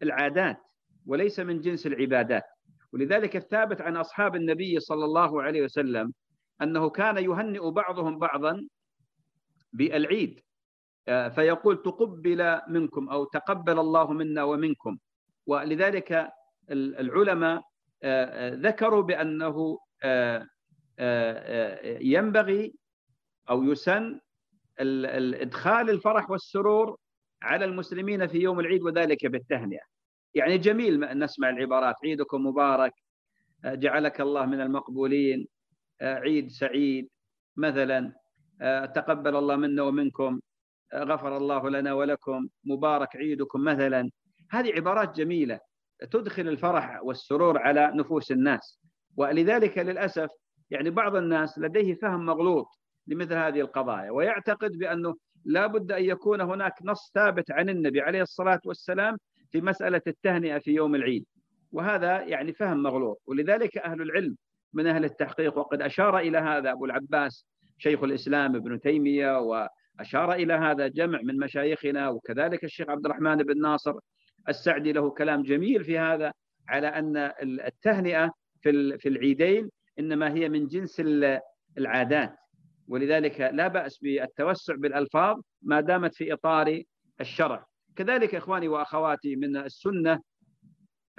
[0.04, 0.58] العادات.
[1.06, 2.44] وليس من جنس العبادات.
[2.94, 6.14] ولذلك الثابت عن أصحاب النبي صلى الله عليه وسلم
[6.62, 8.68] أنه كان يهنئ بعضهم بعضا
[9.74, 10.42] بالعيد.
[11.08, 14.98] آه، فيقول تقبل منكم أو تقبل الله منا ومنكم.
[15.46, 16.30] ولذلك
[16.72, 17.62] العلماء
[18.04, 19.78] آه، آه، ذكروا بأنه
[22.02, 22.74] ينبغي
[23.50, 24.20] أو يسن
[24.80, 26.98] إدخال الفرح والسرور
[27.42, 29.99] على المسلمين في يوم العيد وذلك بالتهنئة.
[30.40, 31.96] يعني جميل نسمع العبارات.
[32.04, 32.94] عيدكم مبارك.
[33.66, 35.48] جعلك الله من المقبولين.
[36.02, 37.10] عيد سعيد.
[37.58, 38.14] مثلا
[38.96, 40.40] تقبل الله منا ومنكم.
[40.96, 42.48] غفر الله لنا ولكم.
[42.64, 44.12] مبارك عيدكم مثلا.
[44.52, 45.60] هذه عبارات جميلة
[46.12, 48.80] تدخل الفرح والسرور على نفوس الناس.
[49.18, 50.30] ولذلك للأسف
[50.70, 52.68] يعني بعض الناس لديه فهم مغلوط
[53.08, 58.22] لمثل هذه القضايا ويعتقد بأنه لا بد أن يكون هناك نص ثابت عن النبي عليه
[58.22, 59.18] الصلاة والسلام
[59.52, 61.26] في مسألة التهنئة في يوم العيد
[61.72, 63.22] وهذا يعني فهم مغلوط.
[63.28, 64.36] ولذلك أهل العلم
[64.74, 67.46] من أهل التحقيق وقد أشار إلى هذا أبو العباس
[67.78, 73.62] شيخ الإسلام ابن تيمية وأشار إلى هذا جمع من مشايخنا وكذلك الشيخ عبد الرحمن بن
[73.62, 73.94] ناصر
[74.50, 76.34] السعدي له كلام جميل في هذا
[76.70, 78.32] على أن التهنئة
[78.62, 81.02] في العيدين إنما هي من جنس
[81.78, 82.36] العادات.
[82.88, 86.84] ولذلك لا بأس بالتوسع بالألفاظ ما دامت في إطار
[87.22, 87.66] الشرع.
[87.96, 90.20] كذلك إخواني وأخواتي من السنة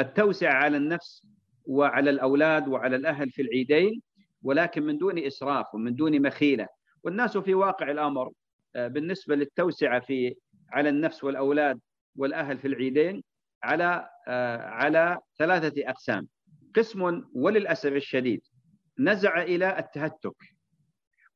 [0.00, 1.26] التوسعه على النفس
[1.66, 4.02] وعلى الأولاد وعلى الأهل في العيدين
[4.42, 6.66] ولكن من دون إسراف ومن دون مخيلة.
[7.04, 8.32] والناس في واقع الأمر
[8.76, 10.34] آه، بالنسبة للتوسعة في
[10.72, 11.80] على النفس والأولاد
[12.16, 13.22] والأهل في العيدين
[13.62, 16.28] على آه، على ثلاثة أقسام.
[16.76, 18.40] قسم وللأسف الشديد
[18.98, 20.36] نزع إلى التهتك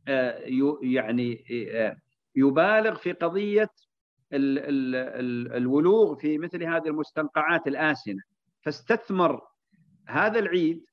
[0.08, 0.38] آه،
[0.82, 1.44] يعني
[2.36, 3.68] يبالغ في قضية
[4.32, 8.22] الولوغ في مثل هذه المستنقعات الآسنة.
[8.62, 9.40] فاستثمر
[10.08, 10.84] هذا العيد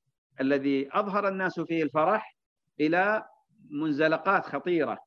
[0.42, 2.38] الذي أظهر الناس فيه الفرح
[2.80, 3.26] إلى
[3.70, 4.98] منزلقات خطيرة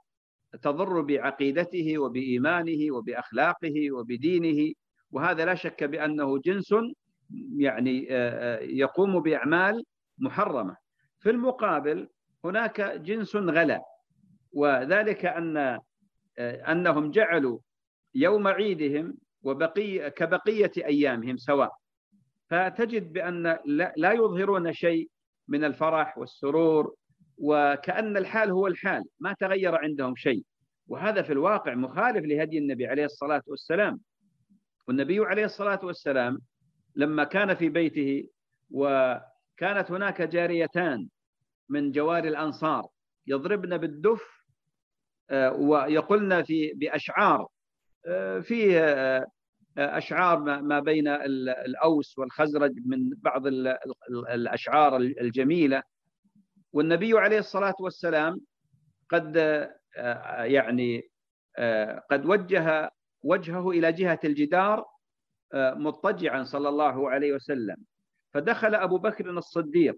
[0.63, 4.73] تضر بعقيدته وبإيمانه وبأخلاقه وبدينه.
[5.11, 6.75] وهذا لا شك بأنه جنس
[7.57, 9.85] يعني آه، آه، يقوم بأعمال
[10.19, 10.82] محرمة.
[11.23, 12.09] في المقابل
[12.45, 13.83] هناك جنس غلا
[14.53, 15.57] وذلك أن
[16.39, 17.59] آه، أنهم جعلوا
[18.15, 21.71] يوم عيدهم وبقي كبقية أيامهم سواء.
[22.51, 23.59] فتجد بأن
[23.97, 25.09] لا يظهرون شيء
[25.49, 26.95] من الفرح والسرور
[27.39, 30.45] وكأن الحال هو الحال ما تغير عندهم شيء.
[30.89, 34.01] وهذا في الواقع مخالف لهدي النبي عليه الصلاة والسلام.
[34.89, 36.39] والنبي عليه الصلاة والسلام
[36.97, 38.25] لما كان في بيته
[39.57, 41.09] وكانت هناك جاريتان
[41.69, 42.87] من جوار الأنصار
[43.27, 44.23] يضربن بالدف
[45.31, 47.49] آه، ويقولن في بأشعار
[48.43, 49.27] فيه آه،
[49.99, 53.47] أشعار ما بين الأوس والخزرج من بعض
[54.31, 55.83] الأشعار الجميلة.
[56.73, 58.41] والنبي عليه الصلاة والسلام
[59.09, 59.37] قد
[59.97, 61.03] آه، يعني
[61.59, 62.91] آه، قد وجه
[63.25, 64.85] وجهه إلى جهة الجدار
[65.55, 67.77] مضطجعا صلى الله عليه وسلم.
[68.35, 69.97] فدخل أبو بكر الصديق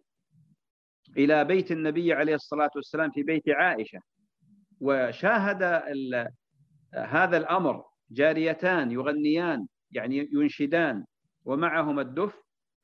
[1.16, 4.00] إلى بيت النبي عليه الصلاة والسلام في بيت عائشة
[4.80, 5.62] وشاهد
[6.94, 11.04] هذا الأمر جاريتان يغنيان يعني ينشدان
[11.44, 12.34] ومعهما الدف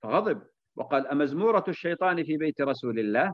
[0.02, 0.42] فغضب
[0.76, 3.32] وقال أمزمورة الشيطان في بيت رسول الله؟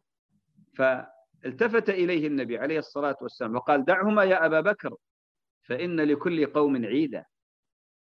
[0.77, 4.95] فالتفت إليه النبي عليه الصلاة والسلام وقال دعهما يا أبا بكر
[5.63, 7.25] فإن لكل قوم عيدا.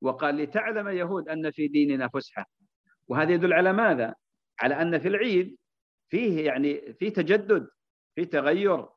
[0.02, 2.46] وقال لتعلم يهود أن في ديننا فسحة.
[3.08, 4.14] وهذا يدل على ماذا؟
[4.60, 5.58] على أن في العيد
[6.10, 7.68] فيه يعني في تجدد
[8.16, 8.88] في تغير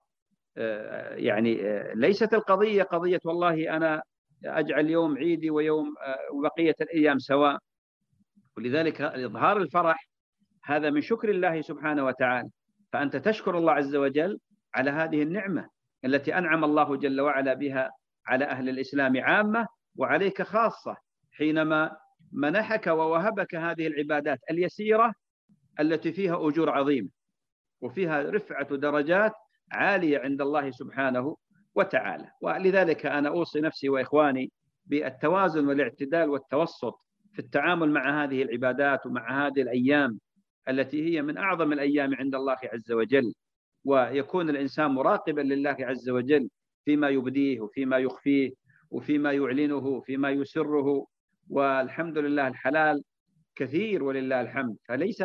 [0.59, 4.03] آه، يعني آه، ليست القضية قضية والله أنا
[4.45, 7.59] أجعل يوم عيدي ويوم آه، وبقية الأيام سواء
[8.57, 10.09] ولذلك إظهار الفرح
[10.64, 12.49] هذا من شكر الله سبحانه وتعالى
[12.92, 14.38] فأنت تشكر الله عز وجل
[14.75, 15.69] على هذه النعمة
[16.05, 17.90] التي أنعم الله جل وعلا بها
[18.27, 19.66] على أهل الإسلام عامة
[19.97, 20.97] وعليك خاصة
[21.33, 21.97] حينما
[22.37, 25.14] منحك ووهبك هذه العبادات اليسيرة
[25.81, 27.09] التي فيها أجور عظيمة
[27.81, 29.33] وفيها رفعة درجات
[29.72, 31.37] عالية عند الله سبحانه
[31.75, 32.31] وتعالى.
[32.42, 34.53] ولذلك أنا أوصي نفسي وإخواني
[34.87, 36.94] بالتوازن والاعتدال والتوسط
[37.33, 40.18] في التعامل مع هذه العبادات ومع هذه الأيام
[40.68, 43.33] التي هي من أعظم الأيام عند الله عز وجل.
[43.85, 46.49] ويكون الإنسان مراقبا لله عز وجل
[46.85, 48.53] فيما يبديه وفيما يخفيه
[48.90, 51.07] وفيما يعلنه فيما يسره.
[51.51, 53.03] والحمد لله الحلال
[53.55, 54.77] كثير ولله الحمد.
[54.89, 55.25] فليس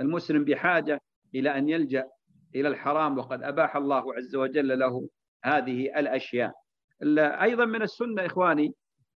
[0.00, 1.00] المسلم بحاجة
[1.34, 2.04] إلى أن يلجأ
[2.54, 5.08] إلى الحرام وقد أباح الله عز وجل له
[5.44, 6.52] هذه الأشياء.
[7.18, 8.72] أيضا من السنة إخواني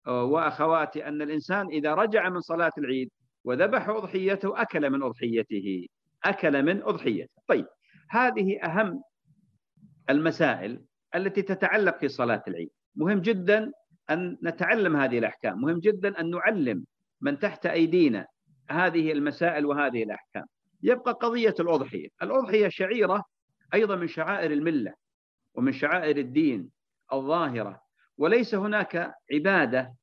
[0.06, 3.10] وأخواتي أن الإنسان إذا رجع من صلاة العيد
[3.44, 5.86] وذبح أضحيته أكل من أضحيته.
[6.24, 7.42] أكل من أضحيته.
[7.48, 7.66] طيب
[8.10, 9.02] هذه أهم
[10.10, 10.84] المسائل
[11.14, 12.70] التي تتعلق في صلاة العيد.
[12.96, 13.72] مهم جدا
[14.10, 15.60] أن نتعلم هذه الأحكام.
[15.60, 16.84] مهم جدا أن نعلم
[17.20, 18.26] من تحت أيدينا
[18.70, 20.44] هذه المسائل وهذه الأحكام.
[20.82, 22.08] يبقى قضية الأضحية.
[22.22, 23.24] الأضحية شعيرة
[23.74, 24.94] أيضا من شعائر الملة
[25.54, 26.70] ومن شعائر الدين
[27.12, 27.82] الظاهرة.
[28.18, 29.94] وليس هناك عبادة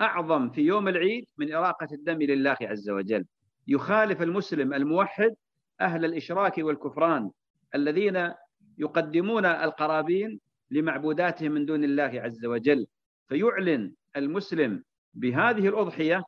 [0.00, 3.24] أعظم في يوم العيد من إراقة الدم لله عز وجل.
[3.68, 5.34] يخالف المسلم الموحد
[5.80, 7.30] أهل الإشراك والكفران
[7.74, 8.32] الذين
[8.78, 12.86] يقدمون القرابين لمعبوداتهم من دون الله عز وجل.
[13.28, 16.22] فيعلن المسلم بهذه الأضحية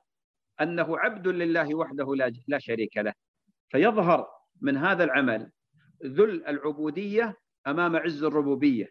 [0.60, 2.14] أنه عبد لله وحده
[2.48, 3.12] لا شريك له.
[3.68, 4.28] فيظهر
[4.60, 5.50] من هذا العمل
[6.04, 7.36] ذل العبودية
[7.66, 8.88] أمام عز الربوبية.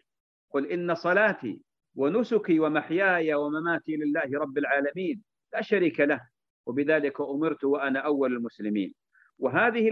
[0.50, 1.62] قل إن صلاتي
[1.94, 6.20] ونسكي ومحياي ومماتي لله رب العالمين لا شريك له
[6.66, 8.94] وبذلك أمرت وأنا أول المسلمين.
[9.38, 9.90] وهذه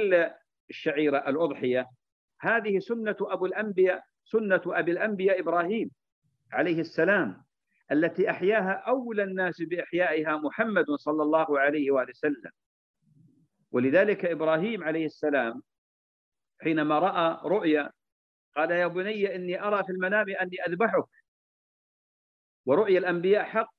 [0.70, 1.86] الشعيرة الأضحية
[2.40, 5.90] هذه سنة أبو الأنبياء سنة أبي الأنبياء إبراهيم
[6.52, 7.47] عليه السلام.
[7.92, 12.50] التي أحياها أولى الناس بإحيائها محمد صلى الله عليه وآله وسلم.
[13.70, 15.62] ولذلك إبراهيم عليه السلام
[16.60, 17.92] حينما رأى رؤيا
[18.56, 21.04] قال يا بني إني أرى في المنام أني أذبحك.
[22.66, 23.74] ورؤيا الأنبياء حق.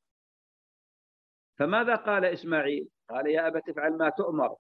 [1.60, 4.56] فماذا قال إسماعيل؟ قال يا أبت افعل ما تؤمر.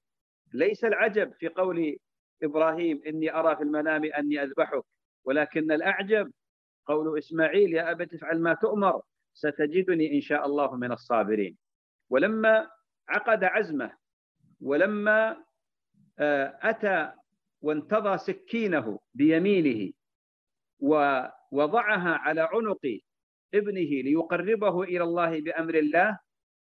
[0.53, 1.97] ليس العجب في قول
[2.43, 4.83] إبراهيم إني أرى في المنام أني أذبحك
[5.25, 6.31] ولكن الأعجب
[6.85, 9.01] قول إسماعيل يا أبت افعل ما تؤمر.
[9.39, 11.57] ستجدني إن شاء الله من الصابرين.
[12.09, 12.67] ولما
[13.09, 13.91] عقد عزمه
[14.61, 15.45] ولما
[16.19, 17.11] آه، أتى
[17.61, 19.91] وانتضى سكينه بيمينه
[20.79, 22.83] ووضعها على عنق
[23.53, 26.19] ابنه ليقربه إلى الله بأمر الله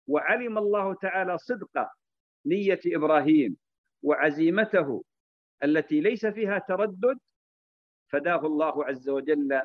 [0.06, 1.88] وعلم الله تعالى صدق
[2.46, 3.56] نية إبراهيم
[4.02, 5.04] وعزيمته
[5.64, 7.18] التي ليس فيها تردد
[8.08, 9.62] فداه الله عز وجل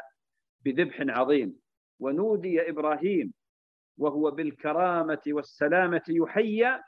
[0.66, 1.65] بذبح عظيم.
[2.00, 3.34] ونودي إبراهيم
[3.98, 6.82] وهو بالكرامة والسلامة يحيى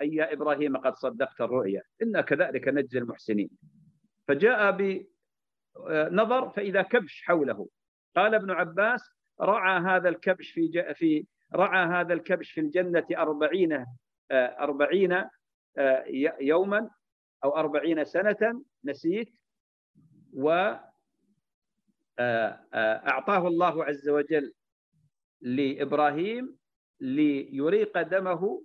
[0.00, 3.50] أي يا إبراهيم قد صدقت الرؤيا إنا كذلك نجزي المحسنين.
[4.28, 7.68] فجاء بنظر فإذا كبش حوله.
[8.16, 13.86] قال ابن عباس رعى هذا الكبش في في رعى هذا الكبش في الجنة أربعين
[14.32, 15.24] أربعين
[16.40, 16.90] يوما
[17.44, 19.30] أو أربعين سنة نسيت
[20.32, 20.74] و
[22.20, 24.52] أعطاه الله عز وجل
[25.40, 26.56] لإبراهيم
[27.00, 28.64] ليريق دمه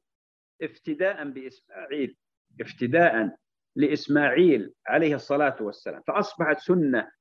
[0.62, 2.18] افتداء بإسماعيل
[2.62, 3.36] افتداء
[3.76, 6.02] لإسماعيل عليه الصلاة والسلام.
[6.08, 7.12] فأصبحت سنة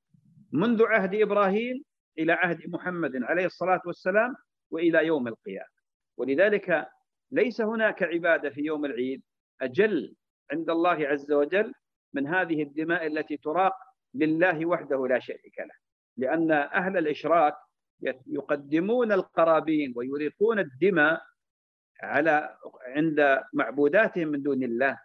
[0.53, 1.85] منذ عهد إبراهيم
[2.19, 4.35] إلى عهد محمد عليه الصلاة والسلام
[4.71, 5.79] وإلى يوم القيامة.
[6.17, 6.87] ولذلك
[7.31, 9.23] ليس هناك عبادة في يوم العيد
[9.61, 10.15] أجل
[10.53, 11.73] عند الله عز وجل
[12.15, 13.75] من هذه الدماء التي تراق
[14.15, 15.88] لله وحده لا شريك له.
[16.19, 17.55] لأن أهل الإشراك
[18.27, 21.23] يقدمون القرابين ويريقون الدماء
[22.03, 24.99] على عند معبوداتهم من دون الله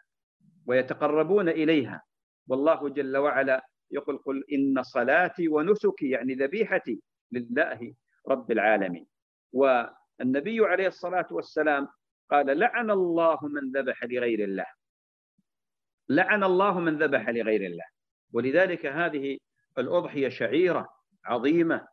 [0.65, 2.04] ويتقربون إليها.
[2.47, 7.93] والله جل وعلا يقول قل إن صلاتي ونسكي يعني ذبيحتي لله
[8.28, 9.08] رب العالمين.
[9.54, 11.88] والنبي عليه الصلاة والسلام
[12.32, 14.65] قال لعن الله من ذبح لغير الله.
[16.10, 17.86] لعن الله من ذبح لغير الله.
[18.34, 19.38] ولذلك هذه
[19.78, 21.02] الأضحية شعيرة.
[21.25, 21.88] عظيمة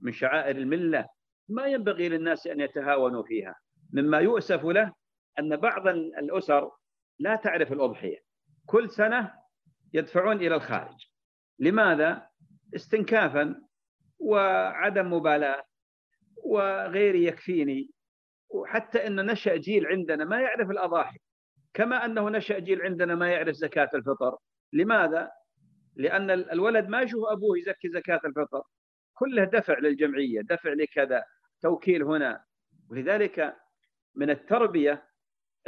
[0.00, 1.06] من شعائر الملة
[1.48, 3.54] ما ينبغي للناس أن يتهاونوا فيها.
[3.92, 4.92] مما يؤسف له
[5.38, 6.70] أن بعض الأسر
[7.18, 8.18] لا تعرف الأضحية.
[8.66, 9.34] كل سنة
[9.92, 11.10] يدفعون إلى الخارج.
[11.58, 12.28] لماذا؟
[12.74, 13.62] استنكافا
[14.18, 15.64] وعدم مبالاة
[16.44, 17.90] وغيري يكفيني.
[18.48, 21.18] وحتى أن نشأ جيل عندنا ما يعرف الأضاحي.
[21.74, 24.38] كما أنه نشأ جيل عندنا ما يعرف زكاة الفطر.
[24.72, 25.30] لماذا؟
[25.96, 28.62] لأن الولد ما يشوف أبوه يزكي زكاة الفطر.
[29.18, 31.24] كله دفع للجمعية دفع لكذا
[31.62, 32.44] توكيل هنا.
[32.90, 33.56] ولذلك
[34.14, 35.04] من التربية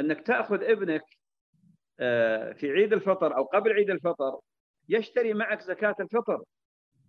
[0.01, 1.03] أنك تأخذ ابنك
[1.99, 4.39] آه، في عيد الفطر أو قبل عيد الفطر
[4.89, 6.43] يشتري معك زكاة الفطر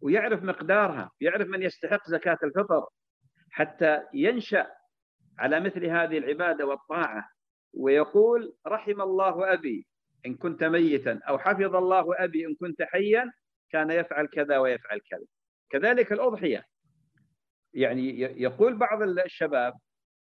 [0.03, 2.87] ويعرف مقدارها يعرف من يستحق زكاة الفطر
[3.51, 4.67] حتى ينشأ
[5.39, 7.29] على مثل هذه العبادة والطاعة
[7.75, 9.87] ويقول رحم الله أبي
[10.27, 13.33] إن كنت ميتا أو حفظ الله أبي إن كنت حيا
[13.71, 15.27] كان يفعل كذا ويفعل كذا.
[15.71, 16.65] كذلك الأضحية.
[17.75, 19.75] يعني يقول بعض الشباب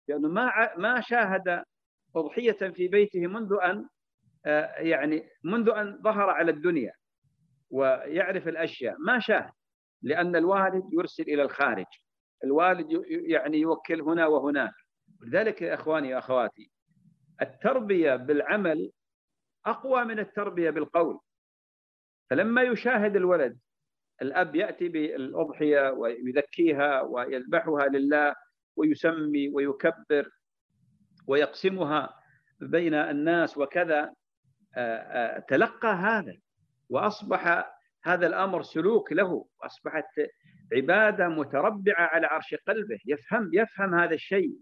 [0.07, 1.63] لأنه ما ما شاهد
[2.15, 3.87] أضحية في بيته منذ أن
[4.45, 6.93] آه، يعني منذ أن ظهر على الدنيا
[7.69, 8.95] ويعرف الأشياء.
[8.99, 9.51] ما شاهد
[10.01, 11.85] لأن الوالد يرسل إلى الخارج.
[12.43, 14.73] الوالد يعني يوكل هنا وهناك.
[15.21, 16.71] لذلك يا إخواني وأخواتي
[17.41, 18.91] التربية بالعمل
[19.65, 21.19] أقوى من التربية بالقول.
[22.29, 23.59] فلما يشاهد الولد
[24.21, 28.35] الأب يأتي بالأضحية ويذكيها ويذبحها لله
[28.75, 30.29] ويسمي ويكبر
[31.27, 32.13] ويقسمها
[32.61, 34.13] بين الناس وكذا.
[35.47, 36.37] تلقى هذا
[36.89, 40.05] وأصبح هذا الأمر سلوك له أصبحت
[40.75, 42.99] عبادة متربعة على عرش قلبه.
[43.05, 44.57] يفهم يفهم هذا الشيء.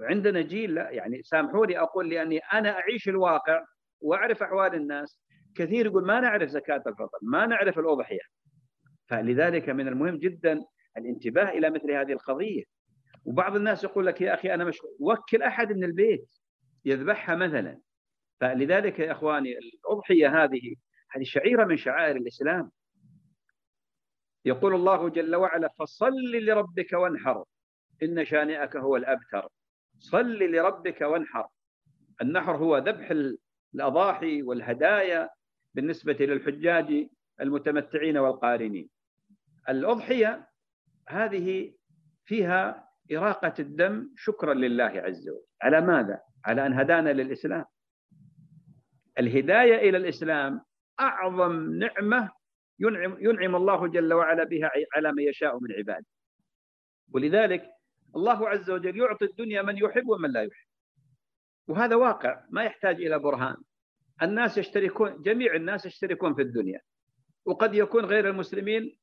[0.00, 3.64] عندنا جيل لا يعني سامحوني أقول لأني أنا أعيش الواقع
[4.00, 5.20] وأعرف أحوال الناس.
[5.56, 8.43] كثير يقول ما نعرف زكاة الفطر ما نعرف الأضحية.
[9.06, 10.64] فلذلك من المهم جدا
[10.96, 12.62] الانتباه إلى مثل هذه القضية.
[13.24, 16.28] وبعض الناس يقول لك يا أخي أنا مش وكل أحد من البيت
[16.84, 17.80] يذبحها مثلا.
[18.40, 20.74] فلذلك يا إخواني الأضحية هذه
[21.10, 22.70] هذه شعيرة من شعائر الإسلام.
[24.44, 27.44] يقول الله جل وعلا فصل لربك وانحر
[28.02, 29.48] إن شانئك هو الأبتر.
[29.98, 31.46] صل لربك وانحر.
[32.22, 33.12] النحر هو ذبح
[33.74, 35.28] الأضاحي والهدايا
[35.74, 37.06] بالنسبة للحجاج
[37.40, 38.93] المتمتعين والقارنين.
[39.68, 40.48] الأضحية
[41.08, 41.74] هذه
[42.24, 45.44] فيها إراقة الدم شكرا لله عز وجل.
[45.62, 47.64] على ماذا؟ على أن هدانا للإسلام.
[49.18, 50.60] الهداية إلى الإسلام
[51.00, 52.30] أعظم نعمة
[52.78, 56.06] ينعم, ينعم الله جل وعلا بها على من يشاء من عباده.
[57.12, 57.70] ولذلك
[58.16, 60.66] الله عز وجل يعطي الدنيا من يحب ومن لا يحب.
[61.68, 63.56] وهذا واقع ما يحتاج إلى برهان.
[64.22, 66.80] الناس يشتركون جميع الناس يشتركون في الدنيا.
[67.44, 68.96] وقد يكون غير المسلمين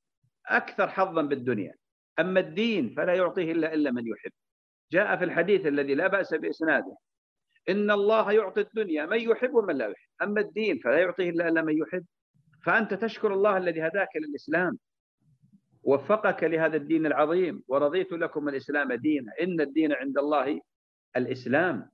[0.48, 1.74] أكثر حظا بالدنيا.
[2.20, 4.32] أما الدين فلا يعطيه إلا إلا من يحب.
[4.92, 6.96] جاء في الحديث الذي لا بأس بإسناده.
[7.70, 10.10] إن الله يعطي الدنيا من يحب ومن لا يحب.
[10.22, 12.06] أما الدين فلا يعطيه إلا إلا من يحب.
[12.66, 14.80] فأنت تشكر الله الذي هداك للإسلام.
[15.84, 17.64] وفقك لهذا الدين العظيم.
[17.68, 19.34] ورضيت لكم الإسلام دينا.
[19.42, 20.60] إن الدين عند الله
[21.16, 21.90] الإسلام.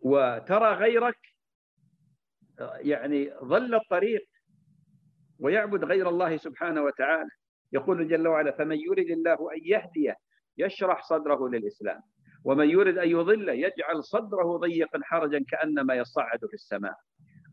[0.00, 1.18] وترى غيرك
[2.80, 4.28] يعني ظل الطريق
[5.40, 7.30] ويعبد غير الله سبحانه وتعالى.
[7.72, 10.16] يقول جل وعلا فمن يرد الله أن يهديه
[10.58, 12.00] يشرح صدره للإسلام
[12.44, 16.94] ومن يرد أن يضل يجعل صدره ضيقا حرجا كأنما يصعد في السماء.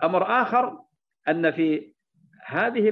[0.04, 0.80] أمر آخر
[1.28, 1.94] أن في
[2.46, 2.90] هذه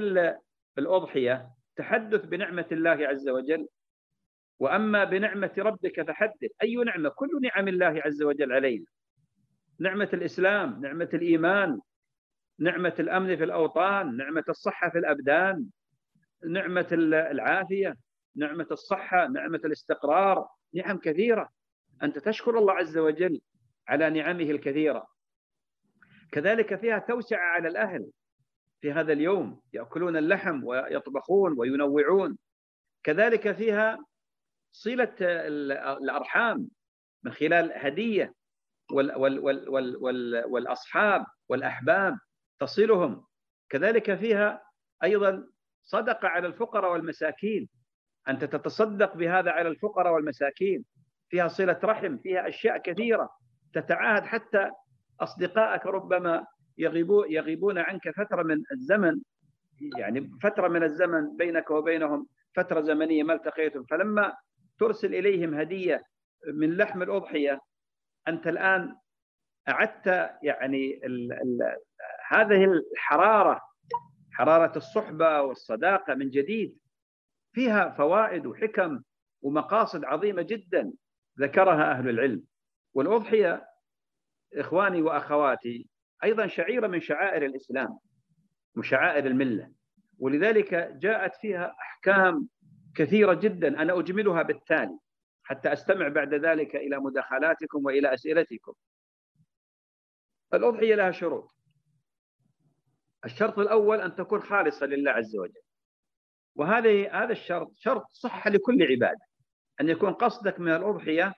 [0.78, 3.68] الأضحية تحدث بنعمة الله عز وجل.
[4.58, 6.50] وأما بنعمة ربك فحدث.
[6.62, 8.86] أي نعمة؟ كل نعم الله عز وجل علينا.
[9.80, 11.80] نعمة الإسلام نعمة الإيمان
[12.62, 15.66] نعمة الأمن في الأوطان نعمة الصحة في الأبدان
[16.48, 17.96] نعمة العافية
[18.36, 21.48] نعمة الصحة نعمة الاستقرار نعم كثيرة.
[22.02, 23.40] أنت تشكر الله عز وجل
[23.88, 25.06] على نعمه الكثيرة.
[26.32, 28.10] كذلك فيها توسعة على الأهل.
[28.80, 32.38] في هذا اليوم يأكلون اللحم ويطبخون وينوعون.
[33.02, 34.04] كذلك فيها
[34.72, 36.68] صلة الأرحام
[37.22, 38.34] من خلال هدية
[38.92, 42.18] وال وال وال وال وال والأصحاب والأحباب.
[42.62, 43.24] تصلهم.
[43.70, 44.62] كذلك فيها
[45.04, 45.46] أيضا
[45.82, 47.68] صدقة على الفقراء والمساكين.
[48.28, 50.84] أنت تتصدق بهذا على الفقراء والمساكين.
[51.28, 53.30] فيها صلة رحم فيها أشياء كثيرة
[53.74, 54.70] تتعاهد حتى
[55.20, 56.46] أصدقائك ربما
[57.28, 59.20] يغيبون عنك فترة من الزمن.
[59.98, 64.36] يعني فترة من الزمن بينك وبينهم فترة زمنية ما التقيتم فلما
[64.78, 66.02] ترسل إليهم هدية
[66.54, 67.60] من لحم الأضحية
[68.28, 68.96] أنت الآن
[69.68, 70.06] أعدت
[70.42, 71.00] يعني
[72.32, 73.60] هذه الحرارة
[74.32, 76.78] حرارة الصحبة والصداقة من جديد
[77.52, 79.02] فيها فوائد وحكم
[79.42, 80.92] ومقاصد عظيمة جدا
[81.40, 82.44] ذكرها أهل العلم.
[82.94, 83.68] والأضحية
[84.54, 85.88] إخواني وأخواتي
[86.24, 87.98] أيضا شعيرة من شعائر الإسلام
[88.76, 89.72] وشعائر الملة.
[90.18, 92.48] ولذلك جاءت فيها أحكام
[92.94, 94.98] كثيرة جدا أنا أجملها بالتالي
[95.42, 98.72] حتى أستمع بعد ذلك إلى مداخلاتكم وإلى أسئلتكم.
[100.54, 101.61] الأضحية لها شروط.
[103.24, 105.62] الشرط الأول أن تكون خالصة لله عز وجل.
[106.54, 109.26] وهذه هذا الشرط شرط صحة لكل عبادة.
[109.80, 111.34] أن يكون قصدك من الأضحية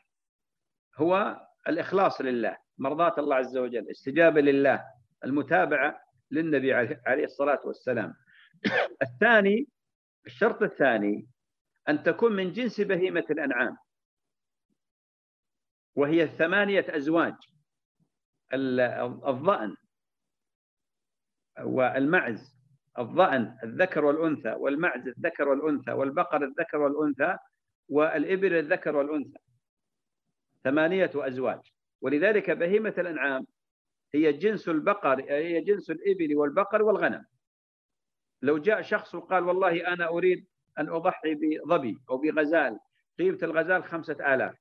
[0.97, 4.85] هو الإخلاص لله مرضاة الله عز وجل استجابة لله
[5.25, 6.73] المتابعة للنبي
[7.07, 8.15] عليه الصلاة والسلام.
[9.03, 9.67] الثاني
[10.27, 11.29] الشرط الثاني
[11.89, 13.77] أن تكون من جنس بهيمة الأنعام.
[15.95, 17.35] وهي ثمانية أزواج.
[18.55, 19.77] الضأن
[21.61, 22.55] والمعز
[22.99, 27.37] الضأن الذكر والأنثى والمعز الذكر والأنثى والبقر الذكر والأنثى
[27.89, 29.39] والإبل الذكر والأنثى.
[30.65, 31.61] ثمانية أزواج.
[32.01, 33.47] ولذلك بهيمة الأنعام
[34.15, 37.25] هي جنس البقر هي جنس الإبل والبقر والغنم.
[38.43, 40.47] لو جاء شخص وقال والله أنا أريد
[40.79, 42.79] أن أضحي بظبي أو بغزال
[43.19, 44.55] قيمة الغزال خمسة آلاف.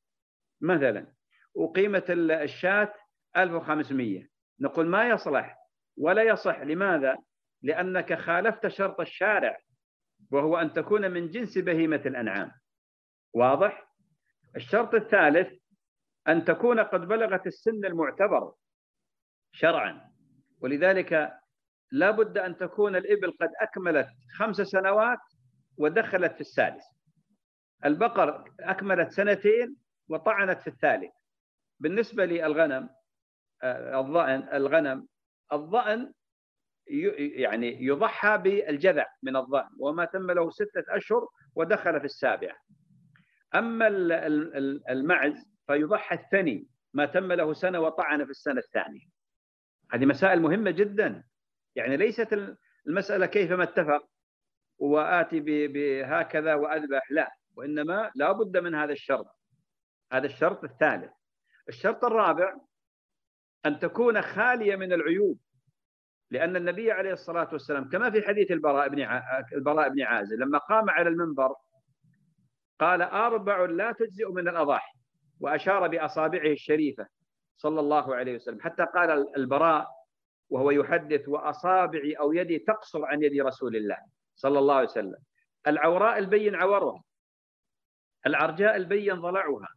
[0.61, 1.13] مثلا
[1.55, 2.93] وقيمة الشاة
[3.37, 4.27] 1500
[4.59, 5.62] نقول ما يصلح؟
[5.97, 6.61] ولا يصح.
[6.61, 7.17] لماذا؟
[7.61, 9.57] لأنك خالفت شرط الشارع
[10.31, 12.51] وهو أن تكون من جنس بهيمة الأنعام.
[13.33, 13.87] واضح؟
[14.55, 15.53] الشرط الثالث
[16.27, 18.53] أن تكون قد بلغت السن المعتبر
[19.51, 20.11] شرعا.
[20.61, 21.33] ولذلك
[21.91, 25.19] لا بد أن تكون الإبل قد أكملت خمس سنوات
[25.77, 26.83] ودخلت في السادس.
[27.85, 29.75] البقر أكملت سنتين
[30.09, 31.11] وطعنت في الثالث.
[31.79, 32.89] بالنسبة للغنم
[33.63, 35.07] آه، الضأن الغنم
[35.53, 36.13] الضأن
[37.17, 42.55] يعني يضحى بالجذع من الضأن وما تم له ستة أشهر ودخل في السابعة
[43.55, 43.87] أما
[44.89, 49.05] المعز فيضحى الثني ما تم له سنة وطعن في السنة الثانية.
[49.91, 51.23] هذه مسائل مهمة جدا.
[51.75, 52.55] يعني ليست
[52.87, 54.09] المسألة كيفما اتفق
[54.77, 57.31] وآتي بهكذا وأذبح لا.
[57.55, 59.25] وإنما لا بد من هذا الشرط.
[60.11, 61.11] هذا الشرط الثالث.
[61.69, 62.55] الشرط الرابع
[63.65, 65.37] أن تكون خالية من العيوب.
[66.31, 69.21] لأن النبي عليه الصلاة والسلام كما في حديث البراء بن
[69.53, 71.55] البراء بن عازب لما قام على المنبر
[72.79, 74.97] قال أربع لا تجزئ من الأضاحي.
[75.39, 77.07] وأشار بأصابعه الشريفة
[77.57, 78.61] صلى الله عليه وسلم.
[78.61, 79.87] حتى قال البراء
[80.49, 83.97] وهو يحدث وأصابعي أو يدي تقصر عن يد رسول الله
[84.35, 85.17] صلى الله عليه وسلم.
[85.67, 87.03] العوراء البين عورها.
[88.25, 89.67] العرجاء البين ضلعها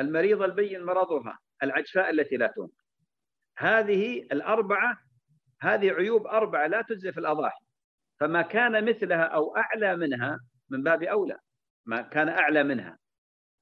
[0.00, 1.38] المريض البين مرضها.
[1.62, 2.81] العجفاء التي لا تنقل
[3.62, 4.98] هذه الأربعة
[5.60, 7.64] هذه عيوب أربعة لا تجزي في الأضاحي.
[8.20, 10.40] فما كان مثلها أو أعلى منها
[10.70, 11.38] من باب أولى.
[11.86, 12.98] ما كان أعلى منها.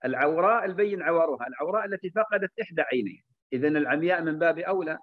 [0.05, 3.23] العوراء البين عورها العوراء التي فقدت إحدى عينيها
[3.53, 4.99] إذا العمياء من باب أولى.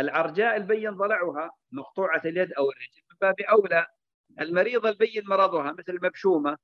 [0.00, 3.86] العرجاء البين ضلعها مقطوعة اليد أو الرجل من باب أولى.
[4.40, 6.56] المريض البين مرضها مثل المبشومة.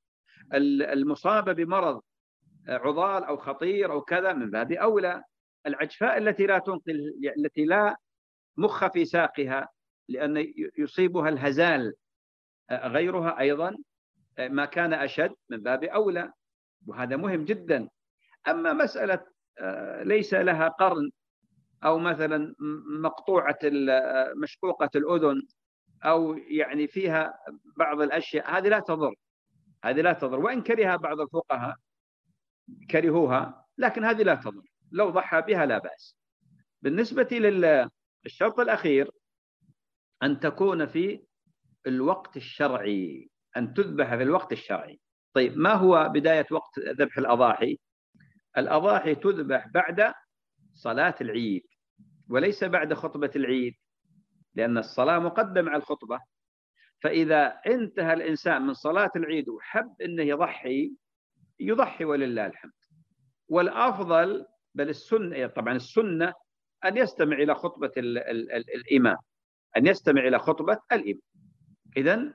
[0.55, 2.03] المصابة بمرض
[2.68, 5.23] عضال أو خطير أو كذا من باب أولى.
[5.67, 7.97] العجفاء التي لا تنقل التي لا
[8.57, 9.69] مخ في ساقها
[10.09, 11.95] لأن يصيبها الهزال.
[12.73, 13.77] غيرها أيضا
[14.39, 16.33] ما كان أشد من باب أولى
[16.87, 17.89] وهذا مهم جدا.
[18.49, 19.27] أما مسألة
[20.03, 21.11] ليس لها قرن
[21.85, 22.55] أو مثلا
[23.01, 23.59] مقطوعة
[24.43, 25.43] مشقوقة الأذن
[26.05, 27.35] أو يعني فيها
[27.77, 29.15] بعض الأشياء هذه لا تضر.
[29.85, 30.41] هذه لا تضر.
[30.41, 31.77] وإن كرهها بعض الفقهاء
[32.91, 34.72] كرهوها لكن هذه لا تضر.
[34.93, 36.16] لو ضحى بها لا بأس.
[36.82, 37.28] بالنسبة
[38.24, 39.11] للشرط الأخير
[40.22, 41.24] أن تكون في
[41.86, 45.01] الوقت الشرعي أن تذبح في الوقت الشرعي.
[45.34, 47.78] طيب ما هو بداية وقت ذبح الأضاحي؟
[48.59, 50.14] الأضاحي تذبح بعد
[50.74, 51.62] صلاة العيد
[52.30, 53.74] وليس بعد خطبة العيد
[54.55, 56.20] لأن الصلاة مقدمة على الخطبة.
[57.03, 60.97] فإذا انتهى الإنسان من صلاة العيد وحب أنه يضحي
[61.61, 62.72] يضحي ولله الحمد.
[63.49, 66.35] والأفضل بل السنة طبعا السنة
[66.85, 69.16] أن يستمع إلى خطبة ال ال ال الإمام
[69.77, 71.20] أن يستمع إلى خطبة الإمام.
[71.97, 72.35] إذا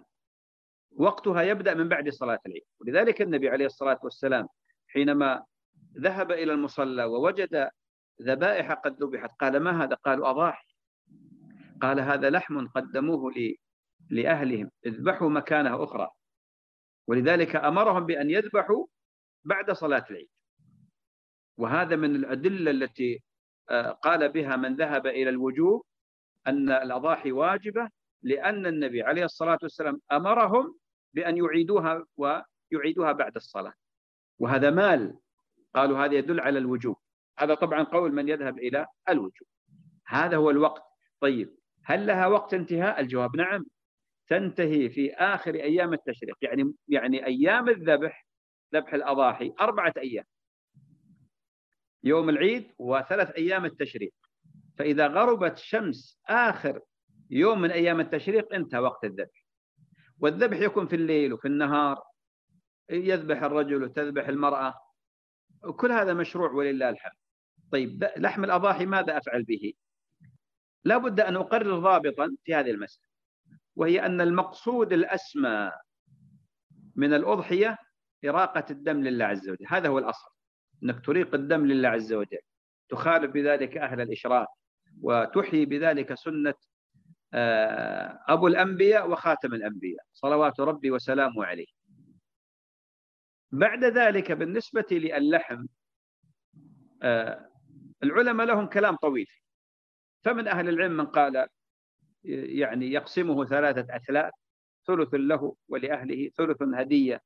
[0.91, 2.63] وقتها يبدأ من بعد صلاة العيد.
[2.81, 4.47] ولذلك النبي عليه الصلاة والسلام
[4.87, 5.43] حينما
[5.97, 7.69] ذهب إلى المصلى ووجد
[8.21, 10.67] ذبائح قد ذبحت قال ما هذا؟ قالوا أضاحي
[11.81, 13.33] قال هذا لحم قدموه
[14.09, 16.09] لأهلهم اذبحوا مكانها أخرى.
[17.07, 18.85] ولذلك أمرهم بأن يذبحوا
[19.43, 20.29] بعد صلاة العيد.
[21.57, 23.23] وهذا من الأدلة التي
[23.69, 25.85] آه، قال بها من ذهب إلى الوجوب
[26.47, 27.89] أن الأضاحي واجبة
[28.23, 30.75] لأن النبي عليه الصلاة والسلام أمرهم
[31.13, 33.73] بأن يعيدوها ويعيدوها بعد الصلاة.
[34.39, 35.19] وهذا مال
[35.75, 36.97] قالوا هذا يدل على الوجوب.
[37.39, 39.47] هذا طبعا قول من يذهب إلى الوجوب.
[40.07, 40.83] هذا هو الوقت.
[41.19, 43.65] طيب هل لها وقت انتهاء؟ الجواب نعم.
[44.27, 48.25] تنتهي في آخر أيام التشريق يعني يعني أيام الذبح
[48.73, 50.25] ذبح الأضاحي أربعة أيام.
[52.07, 54.13] يوم العيد وثلاث أيام التشريق.
[54.77, 56.81] فإذا غربت شمس آخر
[57.29, 59.45] يوم من أيام التشريق انتهى وقت الذبح.
[60.19, 62.03] والذبح يكون في الليل وفي النهار.
[62.89, 64.73] يذبح الرجل وتذبح المرأة.
[65.75, 67.17] كل هذا مشروع ولله الحمد.
[67.71, 69.73] طيب لحم الأضاحي ماذا أفعل به؟
[70.83, 73.07] لا بد أن أقرر ضابطا في هذه المسألة
[73.75, 75.71] وهي أن المقصود الأسمى
[76.95, 77.77] من الأضحية
[78.25, 79.65] إراقة الدم لله عز وجل.
[79.67, 80.36] هذا هو الأصل.
[80.83, 82.39] أنك تريق الدم لله عز وجل.
[82.89, 84.47] تخالف بذلك أهل الإشراك
[85.01, 86.53] وتحيي بذلك سنة
[87.33, 90.03] آه، أبو الأنبياء وخاتم الأنبياء.
[90.13, 91.67] صلوات ربي وسلامه عليه.
[93.51, 95.65] بعد ذلك بالنسبة للحم
[97.03, 97.49] آه،
[98.03, 99.27] العلماء لهم كلام طويل.
[100.23, 101.47] فمن أهل العلم من قال
[102.23, 104.33] يعني يقسمه ثلاثة أثلاث
[104.87, 107.21] ثلث له ولأهله ثلث هدية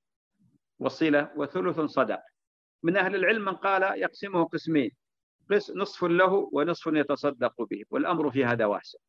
[0.80, 2.20] وصلة وثلث صدق
[2.84, 4.91] من أهل العلم من قال يقسمه قسمين
[5.75, 8.99] نصف له ونصف يتصدق به والأمر في هذا واسع.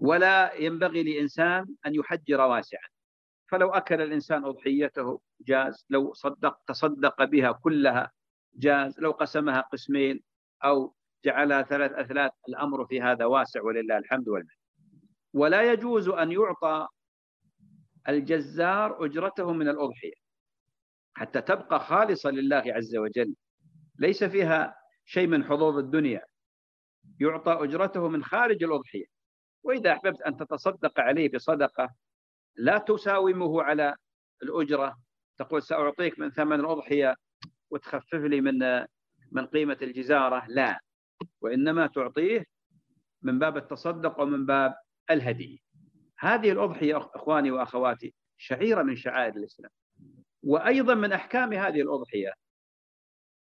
[0.00, 2.88] ولا ينبغي لإنسان أن يحجر واسعا.
[3.50, 5.86] فلو أكل الإنسان أضحيته جاز.
[5.90, 8.10] لو صدق تصدق بها كلها
[8.54, 9.00] جاز.
[9.00, 10.22] لو قسمها قسمين
[10.64, 14.60] أو جعلها ثلاث أثلاث الأمر في هذا واسع ولله الحمد والمنة.
[15.34, 16.88] ولا يجوز أن يعطى
[18.08, 20.20] الجزار أجرته من الأضحية.
[21.20, 23.34] حتى تبقى خالصة لله عز وجل.
[23.98, 26.24] ليس فيها شيء من حظوظ الدنيا.
[27.20, 29.04] يعطى أجرته من خارج الأضحية.
[29.62, 31.94] وإذا أحببت أن تتصدق عليه بصدقة
[32.56, 33.94] لا تساومه على
[34.42, 34.96] الأجرة.
[35.38, 37.16] تقول سأعطيك من ثمن الأضحية
[37.70, 38.86] وتخفف لي من
[39.32, 40.46] من قيمة الجزارة.
[40.48, 40.80] لا.
[41.40, 42.44] وإنما تعطيه
[43.22, 44.74] من باب التصدق ومن باب
[45.10, 45.58] الهدية
[46.18, 49.70] هذه الأضحية إخواني وأخواتي شعيرة من شعائر الإسلام.
[50.42, 52.32] وأيضا من أحكام هذه الأضحية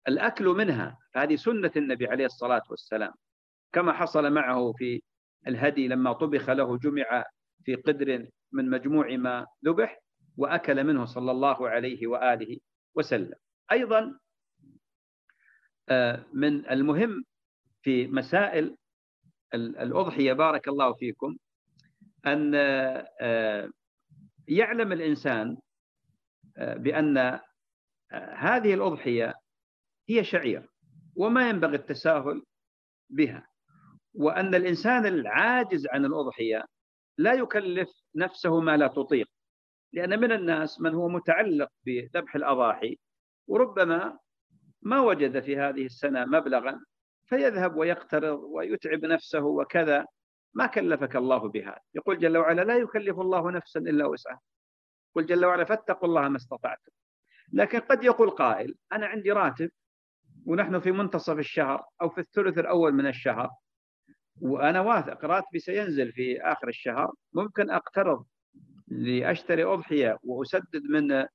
[0.08, 3.12] الأكل منها هذه سنة النبي عليه الصلاة والسلام
[3.72, 5.02] كما حصل معه في
[5.46, 7.24] الهدي لما طبخ له جمع
[7.64, 9.98] في قدر من مجموع ما ذبح
[10.36, 12.58] وأكل منه صلى الله عليه وآله
[12.94, 13.34] وسلم.
[13.72, 14.18] أيضا
[15.88, 17.24] آه، من المهم
[17.82, 18.76] في مسائل
[19.54, 21.36] الأضحية بارك الله فيكم
[22.26, 22.52] أن
[23.20, 23.70] آه،
[24.48, 25.56] يعلم الإنسان آه،
[26.56, 27.40] بأن
[28.34, 29.34] هذه الأضحية
[30.08, 30.68] هي شعير
[31.16, 32.42] وما ينبغي التساهل
[33.10, 33.46] بها.
[34.14, 36.64] وأن الإنسان العاجز عن الأضحية
[37.18, 39.26] لا يكلف نفسه ما لا تطيق
[39.92, 42.98] لأن من الناس من هو متعلق بذبح الأضاحي
[43.46, 44.18] وربما
[44.82, 46.80] ما وجد في هذه السنة مبلغا
[47.26, 50.06] فيذهب ويقترض ويتعب نفسه وكذا.
[50.54, 51.78] ما كلفك الله بهذا.
[51.94, 54.40] يقول جل وعلا لا يكلف الله نفسا إلا وسعها.
[55.14, 56.92] قل جل وعلا فاتقوا الله ما استطعتم
[57.52, 59.70] لكن قد يقول قائل أنا عندي راتب
[60.46, 63.50] ونحن في منتصف الشهر أو في الثلث الأول من الشهر
[64.40, 68.24] وأنا واثق راتبي سينزل في آخر الشهر ممكن أقترض
[68.88, 71.26] لأشتري أضحية وأسدد من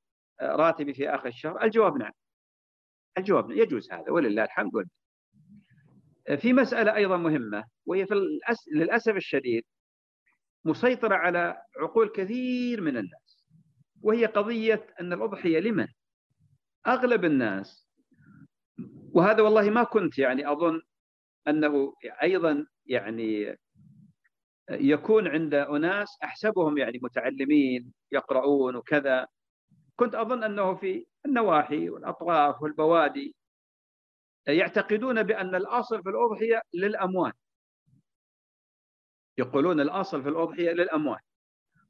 [0.41, 2.11] راتبي في آخر الشهر الجواب نعم
[3.17, 3.57] الجواب نعم.
[3.57, 4.89] يجوز هذا ولله الحمد والله
[6.41, 8.15] في مسألة أيضا مهمة وهي في.
[8.73, 9.63] للأسف الشديد
[10.65, 13.26] مسيطرة على عقول كثير من الناس
[14.01, 15.87] وهي قضية أن الأضحية لمن؟
[16.87, 17.87] أغلب الناس.
[19.13, 20.81] وهذا والله ما كنت يعني أظن
[21.47, 21.93] أنه
[22.23, 23.57] أيضا يعني
[24.69, 29.27] يكون عند أناس أحسبهم يعني متعلمين يقرؤون وكذا.
[29.95, 33.35] كنت أظن أنه في النواحي والأطراف والبوادي
[34.47, 37.33] يعتقدون بأن الأصل في الأضحية للأموات.
[39.37, 41.26] يقولون الأصل في الأضحية للأموات.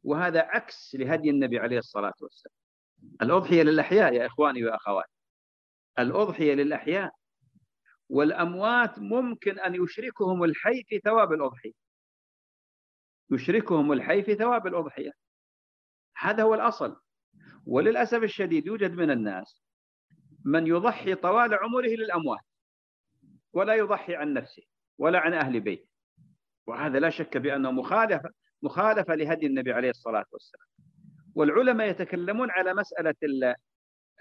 [0.03, 2.55] وهذا عكس لهدي النبي عليه الصلاة والسلام.
[3.21, 5.17] الأضحية للأحياء يا إخواني وأخواتي.
[5.99, 7.11] الأضحية للأحياء
[8.09, 11.71] والأموات ممكن أن يشركهم الحي في ثواب الأضحية.
[13.31, 15.11] يشركهم الحي في ثواب الأضحية.
[16.17, 17.01] هذا هو الأصل.
[17.65, 19.63] وللأسف الشديد يوجد من الناس
[20.45, 22.45] من يضحي طوال عمره للأموات
[23.53, 24.63] ولا يضحي عن نفسه
[24.97, 25.87] ولا عن أهل بيته.
[26.67, 28.29] وهذا لا شك بأنه مخالفة
[28.63, 30.67] مخالفة لهدي النبي عليه الصلاة والسلام.
[31.35, 33.15] والعلماء يتكلمون على مسألة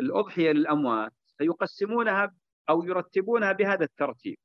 [0.00, 2.34] الأضحية للأموات فيقسمونها
[2.68, 4.36] أو يرتبونها بهذا الترتيب.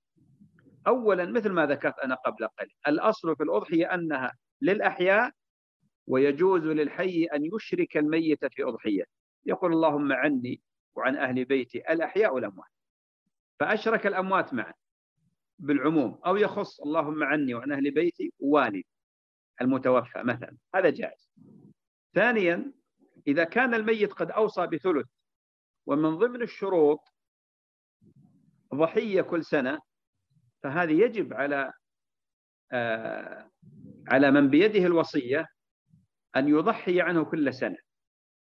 [0.87, 5.31] أولا مثل ما ذكرت أنا قبل قليل الأصل في الأضحية أنها للأحياء
[6.07, 9.03] ويجوز للحي أن يشرك الميت في أضحية
[9.45, 10.61] يقول اللهم عني
[10.95, 12.69] وعن أهل بيتي الأحياء والأموات.
[13.59, 14.73] فأشرك الأموات معا
[15.59, 18.83] بالعموم أو يخص اللهم عني وعن أهل بيتي والد
[19.61, 20.57] المتوفى مثلا.
[20.75, 21.31] هذا جائز.
[22.15, 22.73] ثانيا
[23.27, 25.07] إذا كان الميت قد أوصى بثلث
[25.85, 26.99] ومن ضمن الشروط
[28.75, 29.79] ضحية كل سنة
[30.63, 31.73] فهذه يجب على
[32.71, 33.51] آه
[34.07, 35.47] على من بيده الوصية
[36.35, 37.77] أن يضحي عنه كل سنة.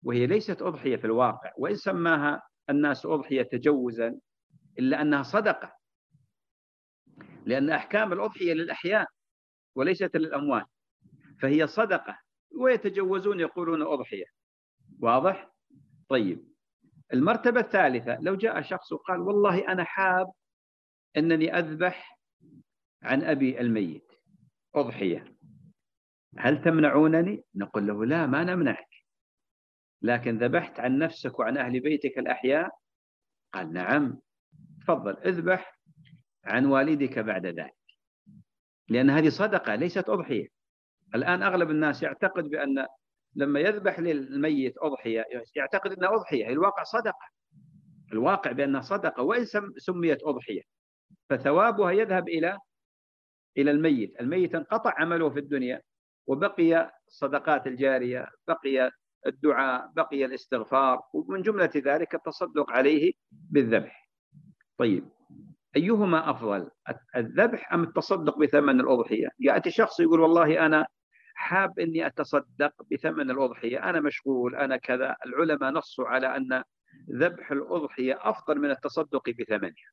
[0.03, 1.51] وهي ليست أضحية في الواقع.
[1.57, 4.20] وإن سماها الناس أضحية تجوزا
[4.80, 5.76] إلا أنها صدقة.
[7.45, 9.07] لأن أحكام الأضحية للأحياء
[9.76, 10.66] وليست للأموات.
[11.41, 12.19] فهي صدقة.
[12.59, 14.25] ويتجوزون يقولون أضحية.
[14.99, 15.51] واضح؟
[16.09, 16.47] طيب.
[17.13, 20.31] المرتبة الثالثة لو جاء شخص وقال والله أنا حاب
[21.17, 22.19] أنني أذبح
[23.03, 24.11] عن أبي الميت.
[24.75, 25.36] أضحية.
[26.38, 28.89] هل تمنعونني؟ نقول له لا ما نمنعك.
[30.01, 32.69] لكن ذبحت عن نفسك وعن أهل بيتك الأحياء؟
[33.53, 34.19] قال نعم.
[34.81, 35.79] تفضل اذبح
[36.43, 37.75] عن والدك بعد ذلك.
[38.89, 40.55] لأن هذه صدقة ليست أضحية.
[41.16, 42.86] الآن أغلب الناس يعتقد بأن
[43.36, 47.28] لما يذبح للميت أضحية يعتقد أنها أضحية الواقع صدقة.
[48.13, 49.45] الواقع بأنها صدقة وإن
[49.78, 50.61] سميت أضحية.
[51.30, 52.57] فثوابها يذهب إلى
[53.57, 54.22] إلى الميت.
[54.22, 55.82] الميت انقطع عمله في الدنيا
[56.28, 58.91] وبقي الصدقات الجارية بقي
[59.28, 64.09] الدعاء بقي الاستغفار ومن جملة ذلك التصدق عليه بالذبح.
[64.78, 65.09] طيب
[65.76, 66.70] أيهما أفضل
[67.16, 70.88] الذبح أم التصدق بثمن الأضحية؟ يأتي شخص يقول والله أنا
[71.38, 73.89] حاب أني أتصدق بثمن الأضحية.
[73.89, 75.15] أنا مشغول أنا كذا.
[75.25, 76.63] العلماء نصوا على أن
[77.11, 79.91] ذبح الأضحية أفضل من التصدق بثمنها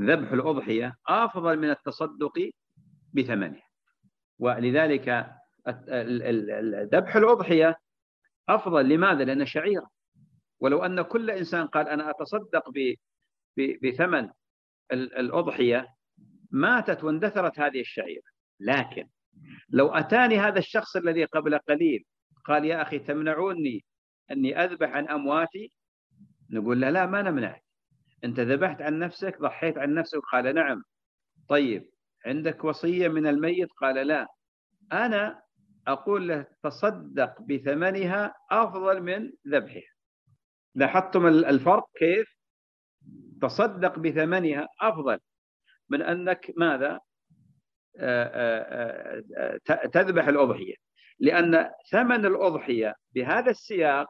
[0.00, 2.50] ذبح الأضحية أفضل من التصدق
[3.14, 3.68] بثمنها
[4.38, 5.36] ولذلك
[6.92, 7.78] ذبح الأضحية
[8.48, 8.88] أفضل.
[8.88, 9.90] لماذا؟ لأنه شعيرة.
[10.60, 12.64] ولو أن كل إنسان قال أنا أتصدق
[13.82, 14.30] بثمن
[14.92, 15.94] الأضحية
[16.50, 18.30] ماتت واندثرت هذه الشعيرة.
[18.60, 19.08] لكن
[19.68, 22.04] لو أتاني هذا الشخص الذي قبل قليل
[22.44, 23.84] قال يا أخي تمنعوني
[24.30, 25.72] أني أذبح عن أمواتي؟
[26.50, 27.64] نقول له لا ما نمنعك.
[28.24, 30.82] أنت ذبحت عن نفسك ضحيت عن نفسك قال نعم.
[31.48, 31.90] طيب
[32.26, 34.26] عندك وصية من الميت؟ قال لا.
[34.92, 35.42] أنا
[35.86, 39.92] أقول له تصدق بثمنها أفضل من ذبحها.
[40.74, 42.36] لاحظتم الفرق كيف؟
[43.42, 45.18] تصدق بثمنها أفضل.
[45.88, 47.00] من أنك ماذا؟
[49.92, 50.74] تذبح الأضحية.
[51.18, 54.08] لأن ثمن الأضحية بهذا السياق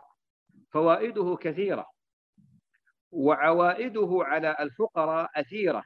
[0.71, 1.87] فوائده كثيرة
[3.11, 5.85] وعوائده على الفقراء أثيرة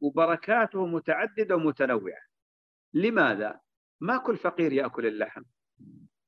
[0.00, 2.20] وبركاته متعددة ومتنوعة.
[2.94, 3.60] لماذا؟
[4.00, 5.42] ما كل فقير يأكل اللحم.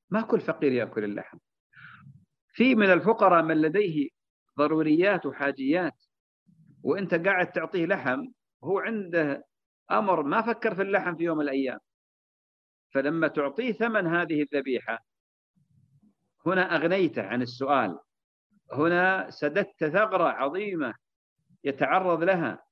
[0.09, 1.37] ما كل فقير يأكل اللحم.
[2.53, 4.09] في من الفقراء من لديه
[4.57, 6.03] ضروريات وحاجيات
[6.83, 8.27] وأنت قاعد تعطيه لحم
[8.63, 9.45] هو عنده
[9.97, 11.79] أمر ما فكر في اللحم في يوم من الأيام.
[12.93, 14.99] فلما تعطيه ثمن هذه الذبيحة
[16.45, 17.99] هنا أغنيته عن السؤال.
[18.73, 20.93] هنا سددت ثغرة عظيمة
[21.63, 22.63] يتعرض لها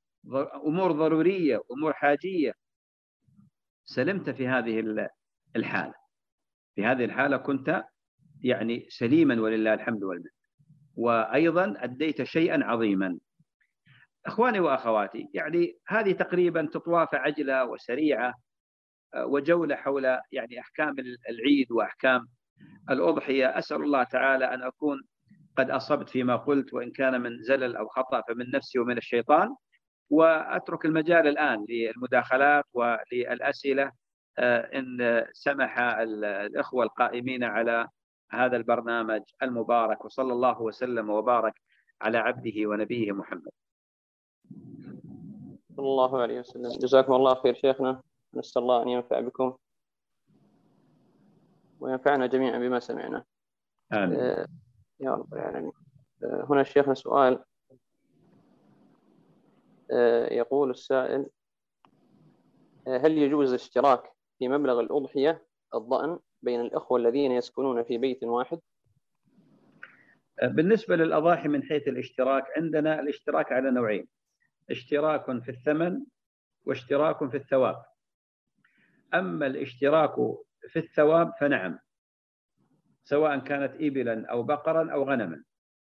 [0.66, 2.54] أمور ضرورية أمور حاجية.
[3.86, 5.08] سلمت في هذه
[5.56, 5.94] الحالة.
[6.76, 7.84] في هذه الحالة كنت
[8.42, 10.32] يعني سليما ولله الحمد والمنة.
[10.96, 13.20] وأيضا أديت شيئا عظيما.
[14.30, 18.34] أخواني وأخواتي يعني هذه تقريبا تطواف عجلة وسريعة
[19.14, 20.96] آه، وجولة حول يعني أحكام
[21.30, 22.28] العيد وأحكام
[22.90, 23.58] الأضحية.
[23.58, 25.02] أسأل الله تعالى أن أكون
[25.58, 29.56] قد أصبت فيما قلت وإن كان من زلل أو خطأ فمن نفسي ومن الشيطان.
[30.10, 33.92] وأترك المجال الآن للمداخلات وللأسئلة
[34.40, 37.88] آه، إن سمح الإخوة القائمين على
[38.32, 41.54] هذا البرنامج المبارك وصلى الله وسلم وبارك
[42.02, 43.52] على عبده ونبيه محمد.
[45.76, 46.70] صلى الله عليه وسلم.
[46.70, 48.02] جزاكم الله خير شيخنا.
[48.34, 49.58] نسأل الله أن ينفع بكم
[51.80, 53.26] وينفعنا جميعا بما سمعنا.
[53.94, 54.20] آمين.
[54.20, 54.48] آه
[55.00, 55.72] يا رب العالمين.
[56.24, 57.44] آه هنا شيخنا سؤال.
[59.92, 61.30] آه يقول السائل
[62.88, 64.04] آه هل يجوز الاشتراك
[64.40, 65.46] في مبلغ الأضحية
[65.76, 68.60] الضأن بين الأخوة الذين يسكنون في بيت واحد؟
[70.42, 74.08] آه، بالنسبة للأضاحي من حيث الاشتراك عندنا الاشتراك على نوعين.
[74.72, 76.06] اشتراك في الثمن
[76.66, 77.86] واشتراك في الثواب.
[79.14, 80.16] أما الاشتراك
[80.68, 81.80] في الثواب فنعم
[83.04, 85.44] سواء كانت إبلا أو بقرا أو غنما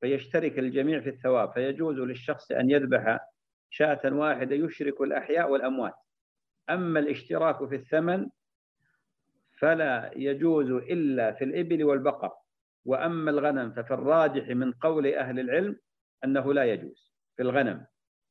[0.01, 3.19] فيشترك الجميع في الثواب فيجوز للشخص أن يذبح
[3.71, 5.95] شاة واحدة يشرك الأحياء والأموات.
[6.71, 8.27] أما الاشتراك في الثمن
[9.59, 12.33] فلا يجوز إلا في الإبل والبقر.
[12.85, 15.77] وأما الغنم ففي الراجح من قول أهل العلم
[16.25, 17.87] أنه لا يجوز في الغنم.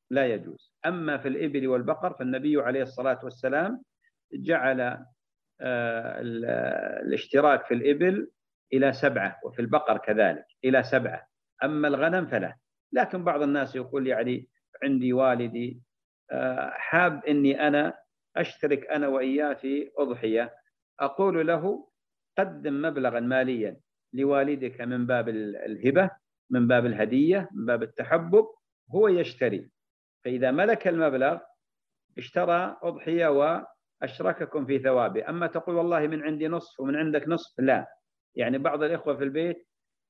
[0.10, 0.74] لا يجوز.
[0.86, 3.84] أما في الإبل والبقر فالنبي عليه الصلاة والسلام
[4.34, 4.82] جعل
[5.62, 6.22] آه،
[7.02, 8.32] الاشتراك في الإبل
[8.74, 11.28] إلى سبعة وفي البقر كذلك إلى سبعة.
[11.64, 12.56] أما الغنم فلا.
[12.92, 14.48] لكن بعض الناس يقول يعني
[14.84, 15.82] عندي والدي
[16.32, 17.98] آه، حاب أني أنا
[18.36, 20.54] أشترك أنا وإياه في أضحية.
[21.00, 21.88] أقول له
[22.38, 23.78] قدم مبلغا ماليا
[24.14, 26.10] لوالدك من باب الهبة
[26.50, 28.46] من باب الهدية من باب التحبب
[28.92, 29.70] هو يشتري.
[30.26, 31.40] فإذا ملك المبلغ
[32.18, 35.30] اشترى أضحية وأشرككم في ثوابه.
[35.30, 37.88] أما تقول والله من عندي نصف ومن عندك نصف لا.
[38.36, 39.68] يعني بعض الإخوة في البيت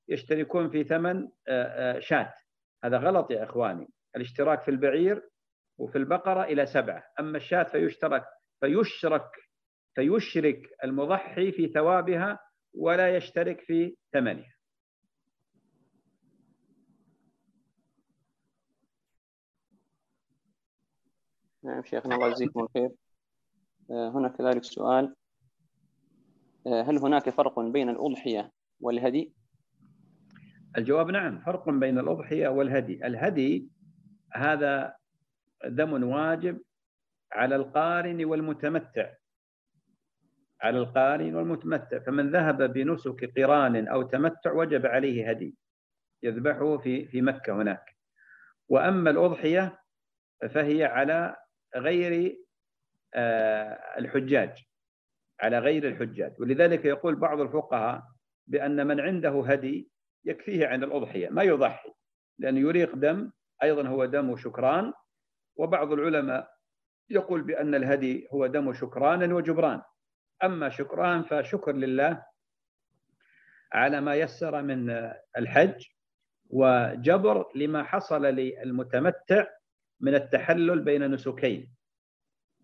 [0.08, 2.34] يشتركون في ثمن آه، آه، شاة.
[2.84, 3.88] هذا غلط يا إخواني.
[4.16, 5.22] الاشتراك في البعير
[5.78, 7.04] وفي البقرة إلى سبعة.
[7.20, 8.24] أما الشاة فيشترك
[8.60, 9.30] فيشرك
[9.94, 12.38] فيشرك المضحي في ثوابها
[12.74, 14.55] ولا يشترك في ثمنها.
[21.66, 22.90] نعم شيخنا الله يجزيكم الخير.
[23.90, 25.14] آه، هنا كذلك سؤال.
[26.66, 29.34] آه، هل هناك فرق بين الأضحية والهدي؟
[30.78, 33.06] الجواب نعم فرق بين الأضحية والهدي.
[33.06, 33.68] الهدي
[34.32, 34.96] هذا
[35.64, 36.60] دم واجب
[37.32, 39.12] على القارن والمتمتع.
[40.60, 41.98] على القارن والمتمتع.
[41.98, 45.54] فمن ذهب بنسك قران أو تمتع وجب عليه هدي.
[46.22, 47.96] يذبحه في في مكة هناك.
[48.68, 49.78] وأما الأضحية
[50.50, 51.36] فهي على
[51.76, 52.38] غير
[53.14, 54.64] آه، الحجاج
[55.40, 56.40] على غير الحجاج.
[56.40, 58.02] ولذلك يقول بعض الفقهاء
[58.46, 59.90] بأن من عنده هدي
[60.24, 61.92] يكفيه عن الأضحية ما يضحي
[62.38, 63.30] لأنه يريق دم
[63.62, 64.92] أيضا هو دم شكران.
[65.56, 66.50] وبعض العلماء
[67.10, 69.82] يقول بأن الهدي هو دم شكران وجبران.
[70.44, 72.22] أما شكران فشكر لله
[73.72, 75.86] على ما يسر من الحج
[76.50, 79.46] وجبر لما حصل للمتمتع
[80.00, 81.74] من التحلل بين نسكين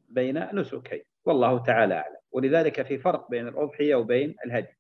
[0.09, 4.77] بين نسكين والله تعالى أعلم ولذلك في فرق بين الأضحية وبين الهدي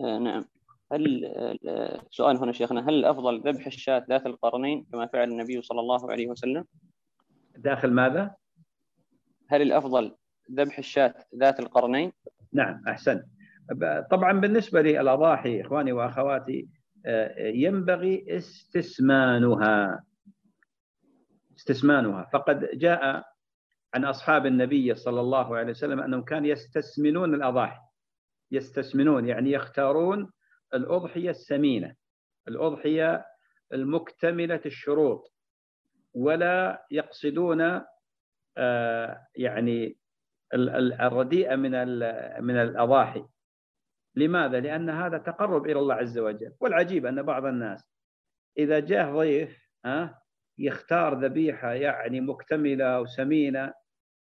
[0.00, 0.44] آه، نعم
[0.92, 1.34] هل
[2.10, 6.26] سؤال هنا شيخنا هل الافضل ذبح الشاة ذات القرنين كما فعل النبي صلى الله عليه
[6.26, 6.64] وسلم؟
[7.56, 8.34] داخل ماذا؟
[9.48, 10.16] هل الأفضل
[10.52, 12.12] ذبح الشاة ذات القرنين؟
[12.52, 13.22] نعم أحسن
[14.10, 16.83] طبعا بالنسبة للأضاحي إخواني وأخواتي آه،
[17.38, 20.04] ينبغي استسمانها.
[21.58, 22.30] استسمانها.
[22.32, 23.24] فقد جاء
[23.94, 27.80] عن أصحاب النبي صلى الله عليه وسلم أنهم كانوا يستسمنون الأضاحي.
[28.50, 30.30] يستسمنون يعني يختارون
[30.74, 31.94] الأضحية السمينة
[32.48, 33.26] الأضحية
[33.72, 35.32] المكتملة الشروط
[36.14, 37.80] ولا يقصدون
[38.56, 39.96] آه، يعني
[40.54, 41.70] الرديئة من
[42.44, 43.24] من الأضاحي.
[44.16, 47.84] لماذا؟ لأن هذا تقرب إلى الله عز وجل والعجيب أن بعض الناس
[48.58, 50.22] إذا جاء ضيف ها
[50.58, 53.74] يختار ذبيحة يعني مكتملة وسمينة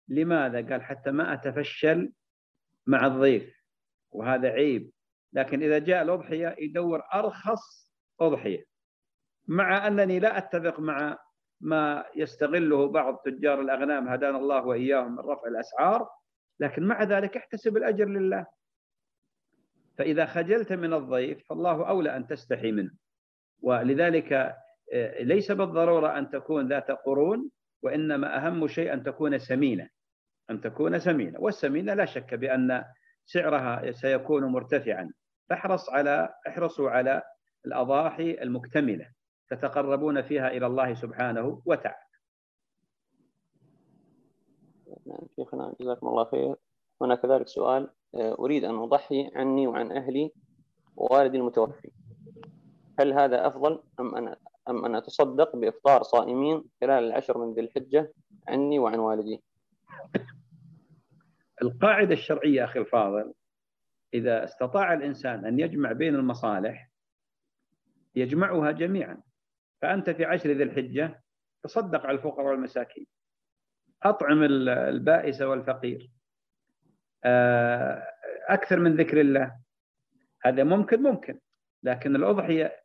[0.09, 2.13] لماذا؟ قال حتى ما أتفشل
[2.87, 3.61] مع الضيف
[4.11, 4.93] وهذا عيب
[5.33, 8.65] لكن إذا جاء الأضحية يدور أرخص أضحية
[9.49, 11.19] مع أنني لا أتفق مع
[11.61, 16.09] ما يستغله بعض تجار الأغنام هدانا الله وإياهم من رفع الأسعار
[16.61, 18.47] لكن مع ذلك أحتسب الأجر لله
[20.01, 22.91] فإذا خجلت من الضيف فالله أولى أن تستحي منه.
[23.63, 24.33] ولذلك
[24.93, 27.51] آه، ليس بالضرورة أن تكون ذات قرون
[27.83, 29.89] وإنما أهم شيء أن تكون سمينة.
[30.51, 31.41] أن تكون سمينة.
[31.41, 32.85] والسمينة لا شك بأن
[33.25, 35.13] سعرها سيكون مرتفعا.
[35.49, 37.23] فاحرص على احرصوا على
[37.67, 39.13] الأضاحي المكتملة.
[39.51, 42.11] تتقربون فيها إلى الله سبحانه وتعالى.
[45.07, 46.57] نعم شيخنا جزاكم الله خير.
[47.03, 47.91] هنا كذلك سؤال.
[48.15, 50.33] أريد أن أضحي عني وعن أهلي
[50.97, 51.91] ووالدي المتوفي.
[53.01, 54.37] هل هذا أفضل أم أن
[54.69, 58.13] أم أن أتصدق بإفطار صائمين خلال العشر من ذي الحجة
[58.49, 59.43] عني وعن والدي؟
[61.63, 63.33] القاعدة الشرعية أخي الفاضل
[64.15, 66.91] إذا استطاع الإنسان أن يجمع بين المصالح
[68.15, 69.23] يجمعها جميعا.
[69.83, 71.23] فأنت في عشر ذي الحجة
[71.63, 73.07] تصدق على الفقراء والمساكين.
[74.03, 76.11] أطعم البائس والفقير.
[77.25, 78.07] آه،
[78.49, 79.61] أكثر من ذكر الله.
[80.43, 81.41] هذا ممكن ممكن.
[81.83, 82.77] لكن الأضحية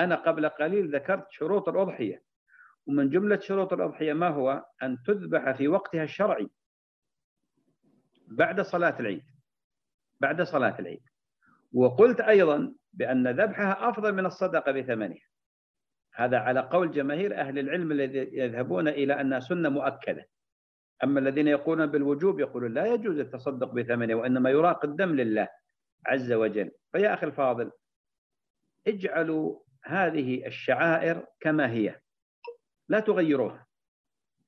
[0.00, 2.22] أنا قبل قليل ذكرت شروط الأضحية.
[2.86, 6.48] ومن جملة شروط الأضحية ما هو؟ أن تذبح في وقتها الشرعي.
[8.26, 9.24] بعد صلاة العيد.
[10.20, 11.02] بعد صلاة العيد.
[11.72, 15.18] وقلت أيضا بأن ذبحها أفضل من الصدقة بثمنها.
[16.14, 20.24] هذا على قول جماهير أهل العلم الذي يذهبون إلى أنها سنة مؤكدة.
[21.04, 25.48] أما الذين يقولون بالوجوب يقولون لا يجوز التصدق بثمنه وإنما يراق الدم لله
[26.06, 26.70] عز وجل.
[26.92, 27.70] فيا أخي الفاضل
[28.86, 32.00] اجعلوا هذه الشعائر كما هي.
[32.88, 33.66] لا تغيروها.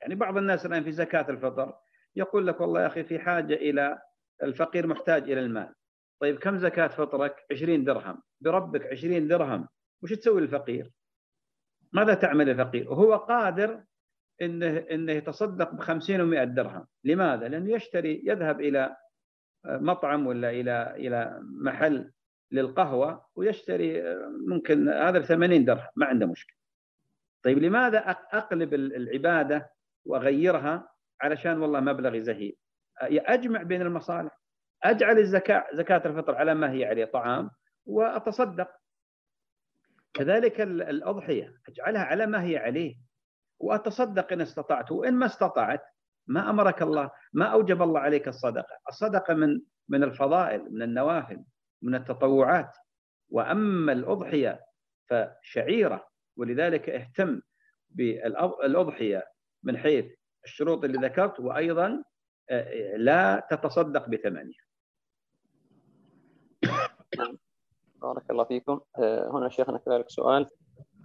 [0.01, 1.74] يعني بعض الناس الآن في زكاة الفطر
[2.16, 4.03] يقول لك والله يا أخي في حاجة إلى
[4.42, 5.74] الفقير محتاج إلى المال.
[6.20, 8.22] طيب كم زكاة فطرك؟ 20 درهم.
[8.40, 9.68] بربك 20 درهم.
[10.03, 10.90] وش تسوي للفقير؟
[11.92, 13.84] ماذا تعمل الفقير وهو قادر
[14.43, 16.87] إنه إنه يتصدق ب 50 و100 درهم.
[17.05, 18.97] لماذا؟ لأنه يشتري يذهب إلى
[19.64, 22.12] مطعم ولا إلى إلى محل
[22.51, 24.03] للقهوة ويشتري
[24.49, 26.57] ممكن هذا ب 80 درهم ما عنده مشكلة.
[27.43, 27.99] طيب لماذا
[28.32, 29.70] أقلب العبادة
[30.05, 30.89] وأغيرها؟
[31.20, 32.57] علشان والله مبلغي زهيد
[33.03, 34.41] أجمع بين المصالح.
[34.82, 37.51] أجعل الزكاة زكاة الفطر على ما هي عليه طعام
[37.87, 38.68] وأتصدق.
[40.14, 41.61] كذلك الأضحية.
[41.68, 43.05] أجعلها على ما هي عليه.
[43.59, 45.82] وأتصدق إن استطعت وإن ما استطعت
[46.26, 51.44] ما أمرك الله ما أوجب الله عليك الصدقة، الصدقة من من الفضائل من النوافل
[51.82, 52.76] من التطوعات.
[53.28, 54.64] وأما الأضحية
[55.11, 57.40] فشعيرة ولذلك اهتم
[57.90, 59.26] بالأضحية
[59.62, 60.07] من حيث
[60.44, 62.04] الشروط اللي ذكرت وأيضا
[62.50, 64.66] آه، لا تتصدق بثمنها.
[67.94, 68.80] بارك الله فيكم.
[68.98, 70.50] آه، هنا شيخنا كذلك سؤال.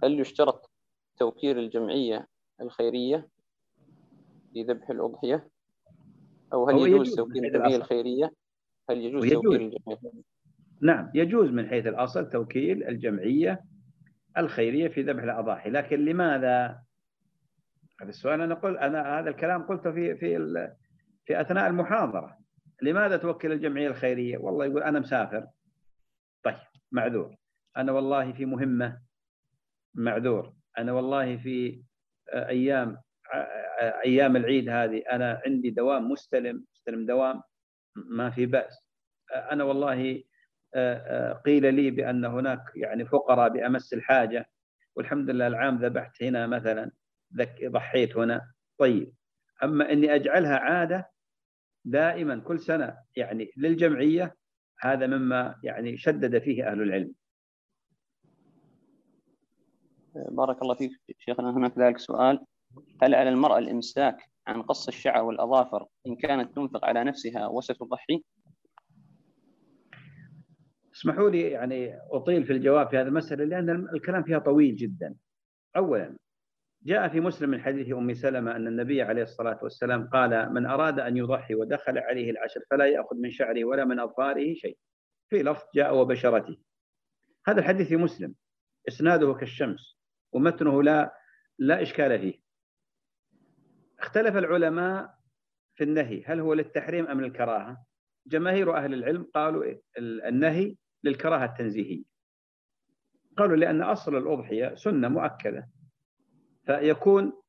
[0.02, 0.70] هل يشترط
[1.18, 2.28] توكيل الجمعية
[2.62, 3.28] الخيرية
[4.52, 5.48] في ذبح الأضحية؟
[6.52, 8.32] أو هل يجوز, يجوز توكيل الجمعية الخيرية؟
[8.90, 9.42] هل يجوز, يجوز.
[9.42, 10.22] توكيل الجمعية؟
[10.82, 13.64] نعم يجوز من حيث الأصل توكيل الجمعية
[14.38, 15.70] الخيرية في ذبح الأضاحي.
[15.70, 16.82] لكن لماذا؟
[18.00, 20.36] هذا السؤال أنا قل أنا هذا الكلام قلته في في
[21.24, 22.38] في أثناء المحاضرة.
[22.82, 25.46] لماذا توكل الجمعية الخيرية؟ والله يقول أنا مسافر.
[26.42, 26.56] طيب
[26.92, 27.36] معذور.
[27.76, 29.00] أنا والله في مهمة.
[29.94, 30.52] معذور.
[30.78, 31.82] أنا والله في
[32.34, 32.98] أيام
[34.04, 37.42] أيام العيد هذه أنا عندي دوام مستلم مستلم دوام
[37.96, 38.88] ما في بأس.
[39.30, 40.22] أنا والله
[41.44, 44.46] قيل لي بأن هناك يعني فقراء بأمس الحاجة
[44.96, 46.90] والحمد لله العام ذبحت هنا مثلا
[47.64, 48.52] ضحيت هنا.
[48.78, 49.14] طيب
[49.62, 51.10] أما أني أجعلها عادة
[51.84, 54.36] دائما كل سنة يعني للجمعية
[54.80, 57.12] هذا مما يعني شدد فيه أهل العلم.
[60.14, 62.44] بارك الله فيك شيخنا هنا كذلك سؤال.
[63.02, 68.22] هل على المرأة الإمساك عن قص الشعر والأظافر إن كانت تنفق على نفسها وستضحي؟
[70.94, 75.14] اسمحوا لي يعني أطيل في الجواب في هذه المسألة لأن الكلام فيها طويل جدا.
[75.76, 76.16] أولا
[76.82, 81.00] جاء في مسلم من حديث أم سلمة أن النبي عليه الصلاة والسلام قال من أراد
[81.00, 84.78] أن يضحي ودخل عليه العشر فلا يأخذ من شعره ولا من أظفاره شيء.
[85.28, 86.56] في لفظ جاء وبشرته.
[87.46, 88.34] هذا الحديث في مسلم.
[88.88, 90.01] إسناده كالشمس.
[90.32, 91.18] ومتنه لا
[91.58, 92.42] لا إشكال فيه.
[93.98, 95.14] اختلف العلماء
[95.74, 97.84] في النهي هل هو للتحريم أم للكراهة؟
[98.26, 102.04] جماهير أهل العلم قالوا النهي للكراهة التنزيهية.
[103.36, 105.68] قالوا لأن أصل الأضحية سنة مؤكدة.
[106.66, 107.42] فيكون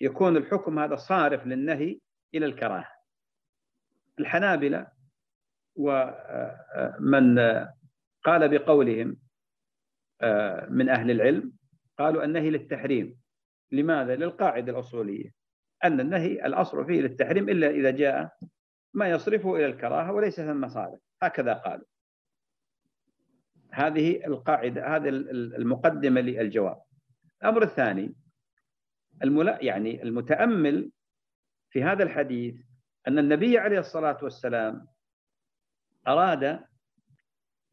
[0.00, 2.00] يكون الحكم هذا صارف للنهي
[2.34, 2.92] إلى الكراهة.
[4.18, 4.86] الحنابلة
[5.76, 7.38] ومن
[8.24, 9.08] قال بقولهم
[10.68, 11.57] من أهل العلم
[11.98, 13.18] قالوا النهي للتحريم.
[13.72, 15.34] لماذا؟ للقاعدة الأصولية.
[15.84, 18.38] أن النهي الأصل فيه للتحريم إلا إذا جاء
[18.94, 21.86] ما يصرفه إلى الكراهة وليس ثم صارف هكذا قالوا.
[23.70, 26.82] هذه القاعدة هذه المقدمة للجواب.
[27.42, 28.14] الأمر الثاني
[29.22, 30.90] الملا يعني المتأمل
[31.70, 32.54] في هذا الحديث
[33.08, 34.86] أن النبي عليه الصلاة والسلام
[36.08, 36.64] أراد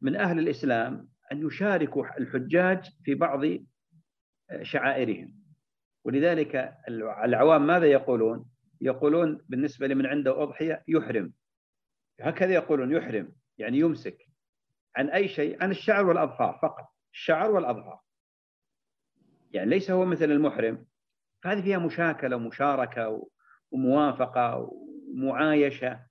[0.00, 3.40] من أهل الإسلام أن يشاركوا الحجاج في بعض
[4.62, 5.34] شعائرهم.
[6.04, 6.74] ولذلك
[7.24, 11.32] العوام ماذا يقولون؟ يقولون بالنسبة لمن عنده أضحية يحرم.
[12.20, 14.26] هكذا يقولون يحرم يعني يمسك.
[14.96, 16.88] عن أي شيء؟ عن الشعر والأظفار فقط.
[17.12, 18.00] الشعر والأظفار
[19.52, 20.86] يعني ليس هو مثل المحرم.
[21.42, 23.28] فهذه فيها مشاكلة ومشاركة
[23.70, 26.06] وموافقة ومعايشة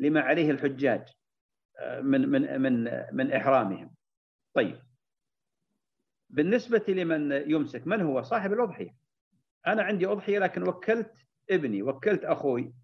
[0.00, 1.08] لما عليه الحجاج
[1.80, 3.94] آه، من من من من إحرامهم.
[4.54, 4.87] طيب.
[6.30, 8.96] بالنسبة لمن يمسك من هو؟ صاحب الأضحية.
[9.66, 11.12] أنا عندي أضحية لكن وكلت
[11.50, 12.74] ابني وكلت أخوي.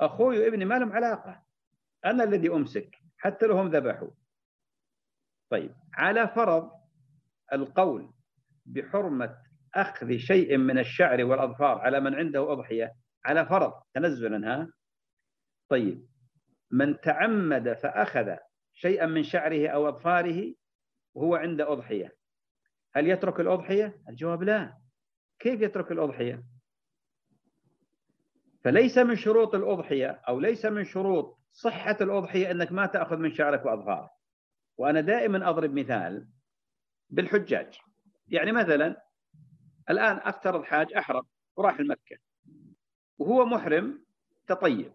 [0.00, 1.42] أخوي وابني ما لهم علاقة.
[2.04, 4.10] أنا الذي أمسك حتى لو هم ذبحوا.
[5.50, 6.70] طيب على فرض
[7.52, 8.12] القول
[8.66, 9.38] بحرمة
[9.74, 12.94] أخذ شيء من الشعر والأظفار على من عنده أضحية
[13.24, 14.72] على فرض تنزلا ها؟
[15.68, 16.08] طيب
[16.70, 18.36] من تعمد فأخذ
[18.72, 20.54] شيئا من شعره أو أظفاره
[21.14, 22.21] وهو عنده أضحية.
[22.94, 24.78] هل يترك الأضحية؟ الجواب لا.
[25.38, 26.44] كيف يترك الأضحية؟
[28.64, 33.66] فليس من شروط الأضحية أو ليس من شروط صحة الأضحية أنك ما تأخذ من شعرك
[33.66, 34.10] وأظفارك
[34.78, 36.28] وأنا دائما أضرب مثال
[37.10, 37.78] بالحجاج.
[38.28, 39.02] يعني مثلا
[39.90, 41.22] الآن أفترض حاج أحرم
[41.56, 42.16] وراح المكة.
[43.18, 44.04] وهو محرم
[44.46, 44.92] تطيب.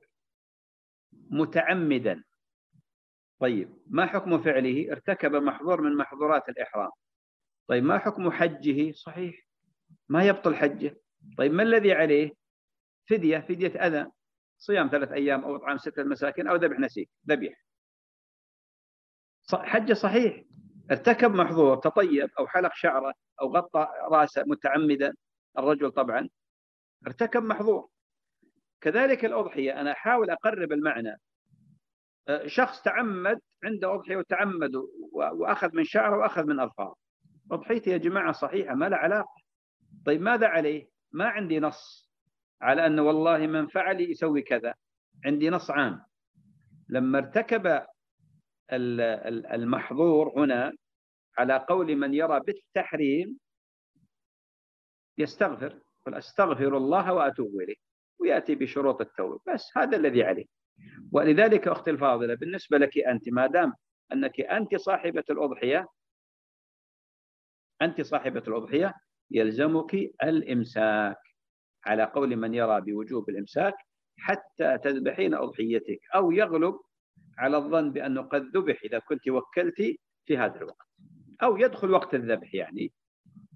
[1.13, 2.23] متعمدا.
[3.39, 6.91] طيب ما حكم فعله؟ ارتكب محظور من محظورات الإحرام.
[7.67, 9.47] طيب ما حكم حجه؟ صحيح.
[10.09, 10.97] ما يبطل حجه.
[11.37, 12.31] طيب ما الذي عليه؟
[13.09, 14.11] فدية فدية أذى.
[14.57, 17.63] صيام ثلاث أيام أو إطعام ستة مساكين أو ذبح نسيك ذبيح
[19.53, 20.43] حجة صحيح.
[20.91, 25.13] ارتكب محظور تطيب أو حلق شعرة أو غطى رأسه متعمدا
[25.57, 26.29] الرجل طبعا.
[27.07, 27.89] ارتكب محظور.
[28.81, 29.81] كذلك الأضحية.
[29.81, 31.17] أنا أحاول أقرب المعنى.
[32.45, 34.71] شخص تعمد عنده أضحية وتعمد
[35.11, 36.95] وأخذ من شعره وأخذ من أظفاره.
[37.51, 39.41] أضحيتي يا جماعة صحيحة ما لها علاقة.
[40.05, 42.11] طيب ماذا عليه؟ ما عندي نص
[42.61, 44.73] على أنه والله من فعل يسوي كذا.
[45.25, 46.01] عندي نص عام.
[46.89, 47.85] لما ارتكب
[49.53, 50.73] المحظور هنا
[51.37, 53.39] على قول من يرى بالتحريم
[55.17, 55.79] يستغفر.
[56.05, 57.75] قل أستغفر الله وأتوب إليه.
[58.19, 59.39] ويأتي بشروط التوبة.
[59.53, 60.45] بس هذا الذي عليه.
[61.11, 63.73] ولذلك أختي الفاضلة بالنسبة لك أنت ما دام
[64.13, 65.87] أنك أنت صاحبة الأضحية
[67.81, 68.93] أنت صاحبة الأضحية
[69.31, 71.17] يلزمك الإمساك.
[71.85, 73.73] على قول من يرى بوجوب الإمساك
[74.19, 76.79] حتى تذبحين أضحيتك أو يغلب
[77.37, 79.75] على الظن بانه قد ذبح إذا كنت وكلت
[80.25, 80.87] في هذا الوقت.
[81.43, 82.91] أو يدخل وقت الذبح يعني.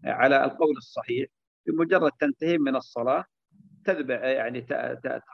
[0.06, 1.28] على القول الصحيح
[1.66, 3.26] بمجرد تنتهي من الصلاة
[3.86, 4.62] تذبح يعني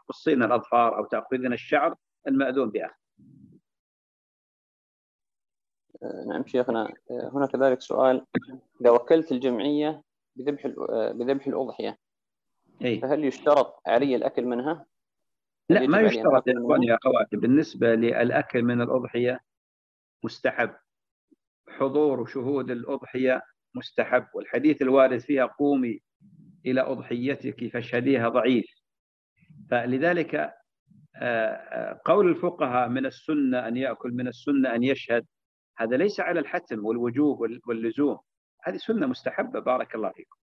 [0.07, 1.95] تقصين الأظفار أو تأخذين الشعر
[2.27, 2.95] المأذون بأخذ.
[6.27, 6.93] نعم شيخنا.
[7.33, 8.25] هنا كذلك سؤال.
[8.81, 10.03] إذا وكلت الجمعية
[10.35, 10.67] بذبح
[11.11, 11.97] بذبح الأضحية
[12.85, 12.99] أي.
[12.99, 14.85] فهل يشترط علي الأكل منها؟
[15.69, 17.37] لا ما يشترط يا إخواني يا أخواتي.
[17.37, 19.39] بالنسبة للأكل من الأضحية
[20.23, 20.75] مستحب.
[21.69, 23.41] حضور وشهود الأضحية
[23.75, 24.25] مستحب.
[24.33, 25.99] والحديث الوارد فيها قومي
[26.65, 28.65] إلى أضحيتك فاشهديها ضعيف.
[29.71, 35.25] فلذلك آه، آه، قول الفقهاء من السنة أن يأكل من السنة أن يشهد
[35.77, 38.19] هذا ليس على الحتم والوجوب واللزوم.
[38.63, 39.59] هذه سنة مستحبة.
[39.59, 40.37] بارك الله فيكم.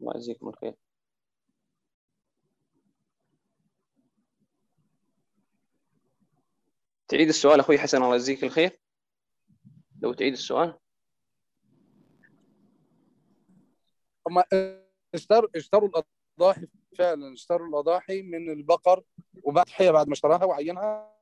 [0.00, 0.74] الله يجزيكم الخير.
[7.08, 8.80] تعيد السؤال أخوي حسن الله يجزيك الخير.
[10.02, 10.78] لو تعيد السؤال.
[14.28, 14.42] هم
[15.14, 16.66] اشتروا اشتروا الأضاحي
[16.98, 17.32] فعلا.
[17.32, 19.04] اشتروا الأضاحي من البقر
[19.42, 21.14] وبعد حيه بعد ما اشتراها وعينها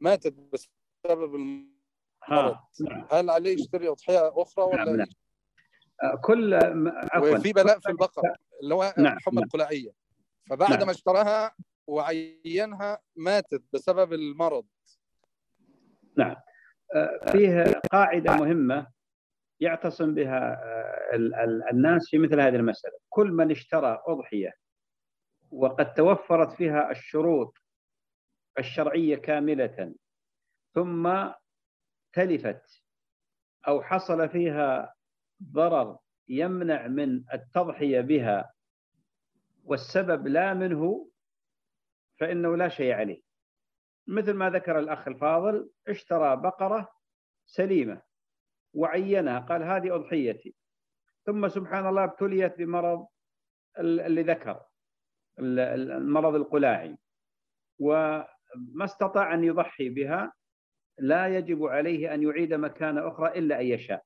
[0.00, 0.34] ماتت
[1.06, 3.06] بسبب المرض نعم.
[3.12, 4.96] هل عليه يشتري أضحية أخرى ولا نعم.
[4.96, 6.16] نعم.
[6.24, 6.54] كل
[7.12, 8.22] عفوا وفي بلاء في البقر
[8.62, 9.16] اللي هو نعم.
[9.16, 9.44] الحمى نعم.
[9.44, 9.90] القلاعيه
[10.50, 10.86] فبعد نعم.
[10.86, 11.54] ما اشتراها
[11.86, 14.66] وعينها ماتت بسبب المرض
[16.16, 16.36] نعم
[16.94, 18.86] آه، فيه قاعدة مهمة
[19.60, 24.52] يعتصم بها آه، الناس في مثل هذه المسألة كل من اشترى أضحية
[25.50, 27.58] وقد توفرت فيها الشروط
[28.58, 29.94] الشرعية كاملة
[30.76, 31.30] ثم
[32.12, 32.82] تلفت
[33.68, 34.94] أو حصل فيها
[35.42, 35.98] ضرر
[36.28, 38.52] يمنع من التضحية بها
[39.64, 41.10] والسبب لا منه
[42.20, 43.22] فإنه لا شيء عليه.
[44.06, 46.88] مثل ما ذكر الأخ الفاضل اشترى بقرة
[47.46, 48.02] سليمة
[48.74, 50.54] وعينها قال هذه أضحيتي.
[51.26, 53.06] ثم سبحان الله ابتليت بمرض
[53.78, 54.64] اللي ذكر
[55.38, 56.98] المرض القلاعي
[57.78, 60.32] وما استطاع أن يضحي بها
[60.98, 64.02] لا يجب عليه أن يعيد مكان أخرى إلا أن يشاء.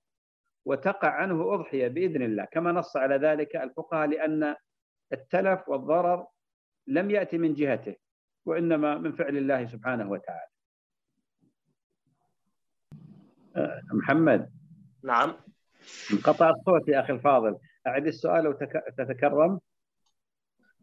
[0.64, 2.44] وتقع عنه أضحية بإذن الله.
[2.44, 4.56] كما نص على ذلك الفقهاء لأن
[5.12, 6.26] التلف والضرر
[6.86, 7.96] لم يأتي من جهته
[8.46, 10.50] وإنما من فعل الله سبحانه وتعالى.
[13.56, 14.50] أه، محمد.
[15.04, 15.36] نعم.
[16.12, 17.58] انقطع الصوت يا أخي الفاضل.
[17.86, 19.60] أعد السؤال وتتكرم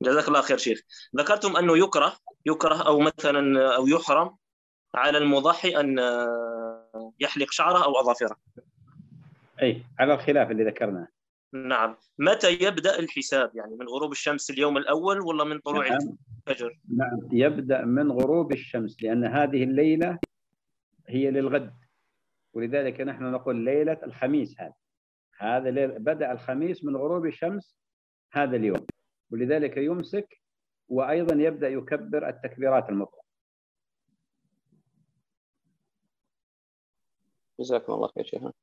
[0.01, 0.81] جزاك الله خير شيخ.
[1.15, 2.13] ذكرتم أنه يكره
[2.45, 4.37] يكره أو مثلا أو يحرم
[4.97, 5.99] على المضحي أن
[7.19, 8.35] يحلق شعره أو أظافره.
[9.61, 11.07] أي على الخلاف اللي ذكرناه.
[11.53, 11.95] نعم.
[12.19, 16.17] متى يبدأ الحساب؟ يعني من غروب الشمس اليوم الأول ولا من طلوع نعم.
[16.47, 17.19] الفجر؟ نعم.
[17.31, 20.19] يبدأ من غروب الشمس لأن هذه الليلة
[21.07, 21.73] هي للغد.
[22.53, 24.73] ولذلك نحن نقول ليلة الخميس هذا
[25.39, 27.77] هذا بدأ الخميس من غروب الشمس
[28.33, 28.85] هذا اليوم.
[29.31, 30.41] ولذلك يمسك
[30.89, 33.26] وأيضا يبدأ يكبر التكبيرات المطلقة.
[37.59, 38.53] جزاكم الله خير شيخنا.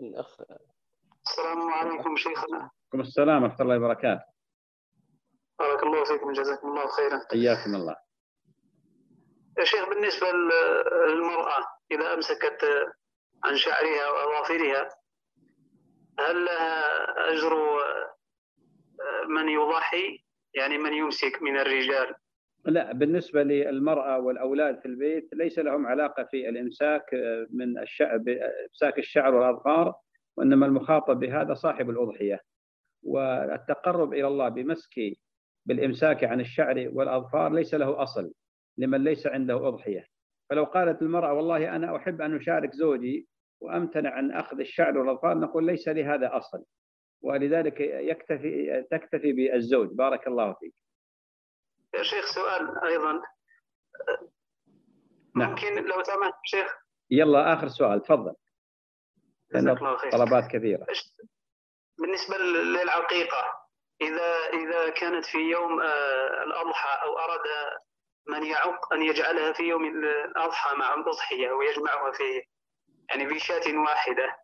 [0.00, 0.40] الأخ
[1.26, 2.58] السلام عليكم شيخنا.
[2.58, 4.24] وعليكم السلام ورحمة الله وبركاته.
[5.58, 7.20] بارك الله فيكم جزاكم الله خيرا.
[7.32, 7.96] حياكم الله.
[9.58, 10.26] يا شيخ بالنسبة
[11.08, 12.64] للمرأة إذا أمسكت
[13.44, 14.88] عن شعرها وأظافرها
[16.18, 16.84] هل لها
[17.32, 17.54] أجر
[19.28, 20.24] من يضحي؟
[20.54, 22.14] يعني من يمسك من الرجال؟
[22.66, 27.14] لا بالنسبة للمرأة والأولاد في البيت ليس لهم علاقة في الإمساك
[27.50, 28.22] من الشعر
[28.70, 29.94] إمساك الشعر والأظفار
[30.36, 32.40] وإنما المخاطب بهذا صاحب الأضحية.
[33.02, 34.94] والتقرب إلى الله بمسك
[35.66, 38.32] بالإمساك عن الشعر والأظفار ليس له أصل
[38.78, 40.06] لمن ليس عنده أضحية.
[40.50, 43.28] فلو قالت المرأة والله أنا أحب أن أشارك زوجي
[43.60, 46.64] وأمتنع عن أخذ الشعر والأظفار نقول ليس لهذا أصل.
[47.22, 49.88] ولذلك يكتفي تكتفي بالزوج.
[49.88, 50.74] بارك الله فيك.
[51.94, 53.22] يا شيخ سؤال أيضا.
[55.36, 55.50] نعم.
[55.50, 56.76] ممكن لو سمحت شيخ؟
[57.10, 58.34] يلا آخر سؤال تفضل.
[60.12, 60.86] طلبات كثيرة.
[61.98, 63.64] بالنسبة للعقيقة
[64.00, 67.40] إذا إذا كانت في يوم آه، الأضحى أو أراد
[68.26, 72.42] من يعق أن يجعلها في يوم الأضحى مع الأضحية ويجمعها في
[73.10, 74.36] يعني في شاة واحدة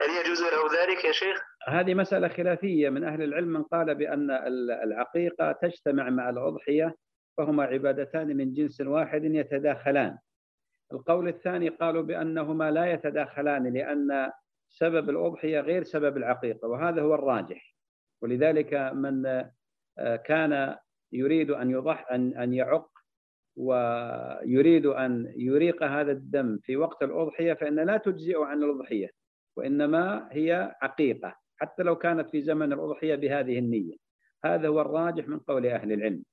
[0.00, 2.90] هل يجوز له ذلك يا شيخ؟ هذه مسألة خلافية.
[2.90, 4.30] من أهل العلم من قال بأن
[4.84, 6.96] العقيقة تجتمع مع الأضحية
[7.36, 10.18] فهما عبادتان من جنس واحد يتداخلان.
[10.92, 14.32] القول الثاني قالوا بأنهما لا يتداخلان لأن
[14.68, 17.74] سبب الأضحية غير سبب العقيقة وهذا هو الراجح.
[18.22, 19.44] ولذلك من
[20.24, 20.76] كان
[21.12, 22.90] يريد أن يضح أن أن يعق
[23.56, 29.17] ويريد أن يريق هذا الدم في وقت الأضحية فإن لا تجزئ عن الأضحية.
[29.58, 33.96] وإنما هي عقيقة حتى لو كانت في زمن الأضحية بهذه النية.
[34.44, 36.24] هذا هو الراجح من قول أهل العلم.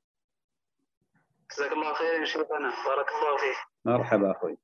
[1.52, 2.74] جزاك الله خير يا شيخنا.
[2.86, 3.58] بارك الله فيك.
[3.86, 4.58] مرحبا أخوي.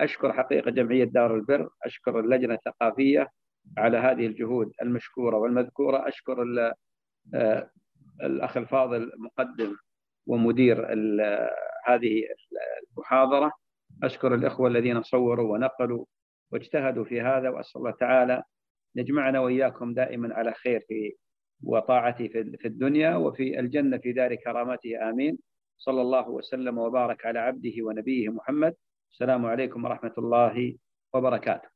[0.00, 3.30] أشكر حقيقة جمعية دار البر أشكر اللجنة الثقافية
[3.78, 6.08] على هذه الجهود المشكورة والمذكورة.
[6.08, 6.44] أشكر
[7.34, 7.70] آه،
[8.22, 9.76] الأخ الفاضل مقدم
[10.26, 10.86] ومدير
[11.86, 12.22] هذه
[12.92, 13.65] المحاضرة.
[14.02, 16.04] أشكر الإخوة الذين صوروا ونقلوا
[16.52, 18.42] واجتهدوا في هذا وأسأل الله تعالى
[18.94, 21.14] يجمعنا وإياكم دائما على خير في
[21.62, 25.38] وطاعته في الدنيا وفي الجنة في دار كرامته آمين.
[25.78, 28.74] صلى الله وسلم وبارك على عبده ونبيه محمد.
[29.12, 30.76] السلام عليكم ورحمة الله
[31.14, 31.75] وبركاته.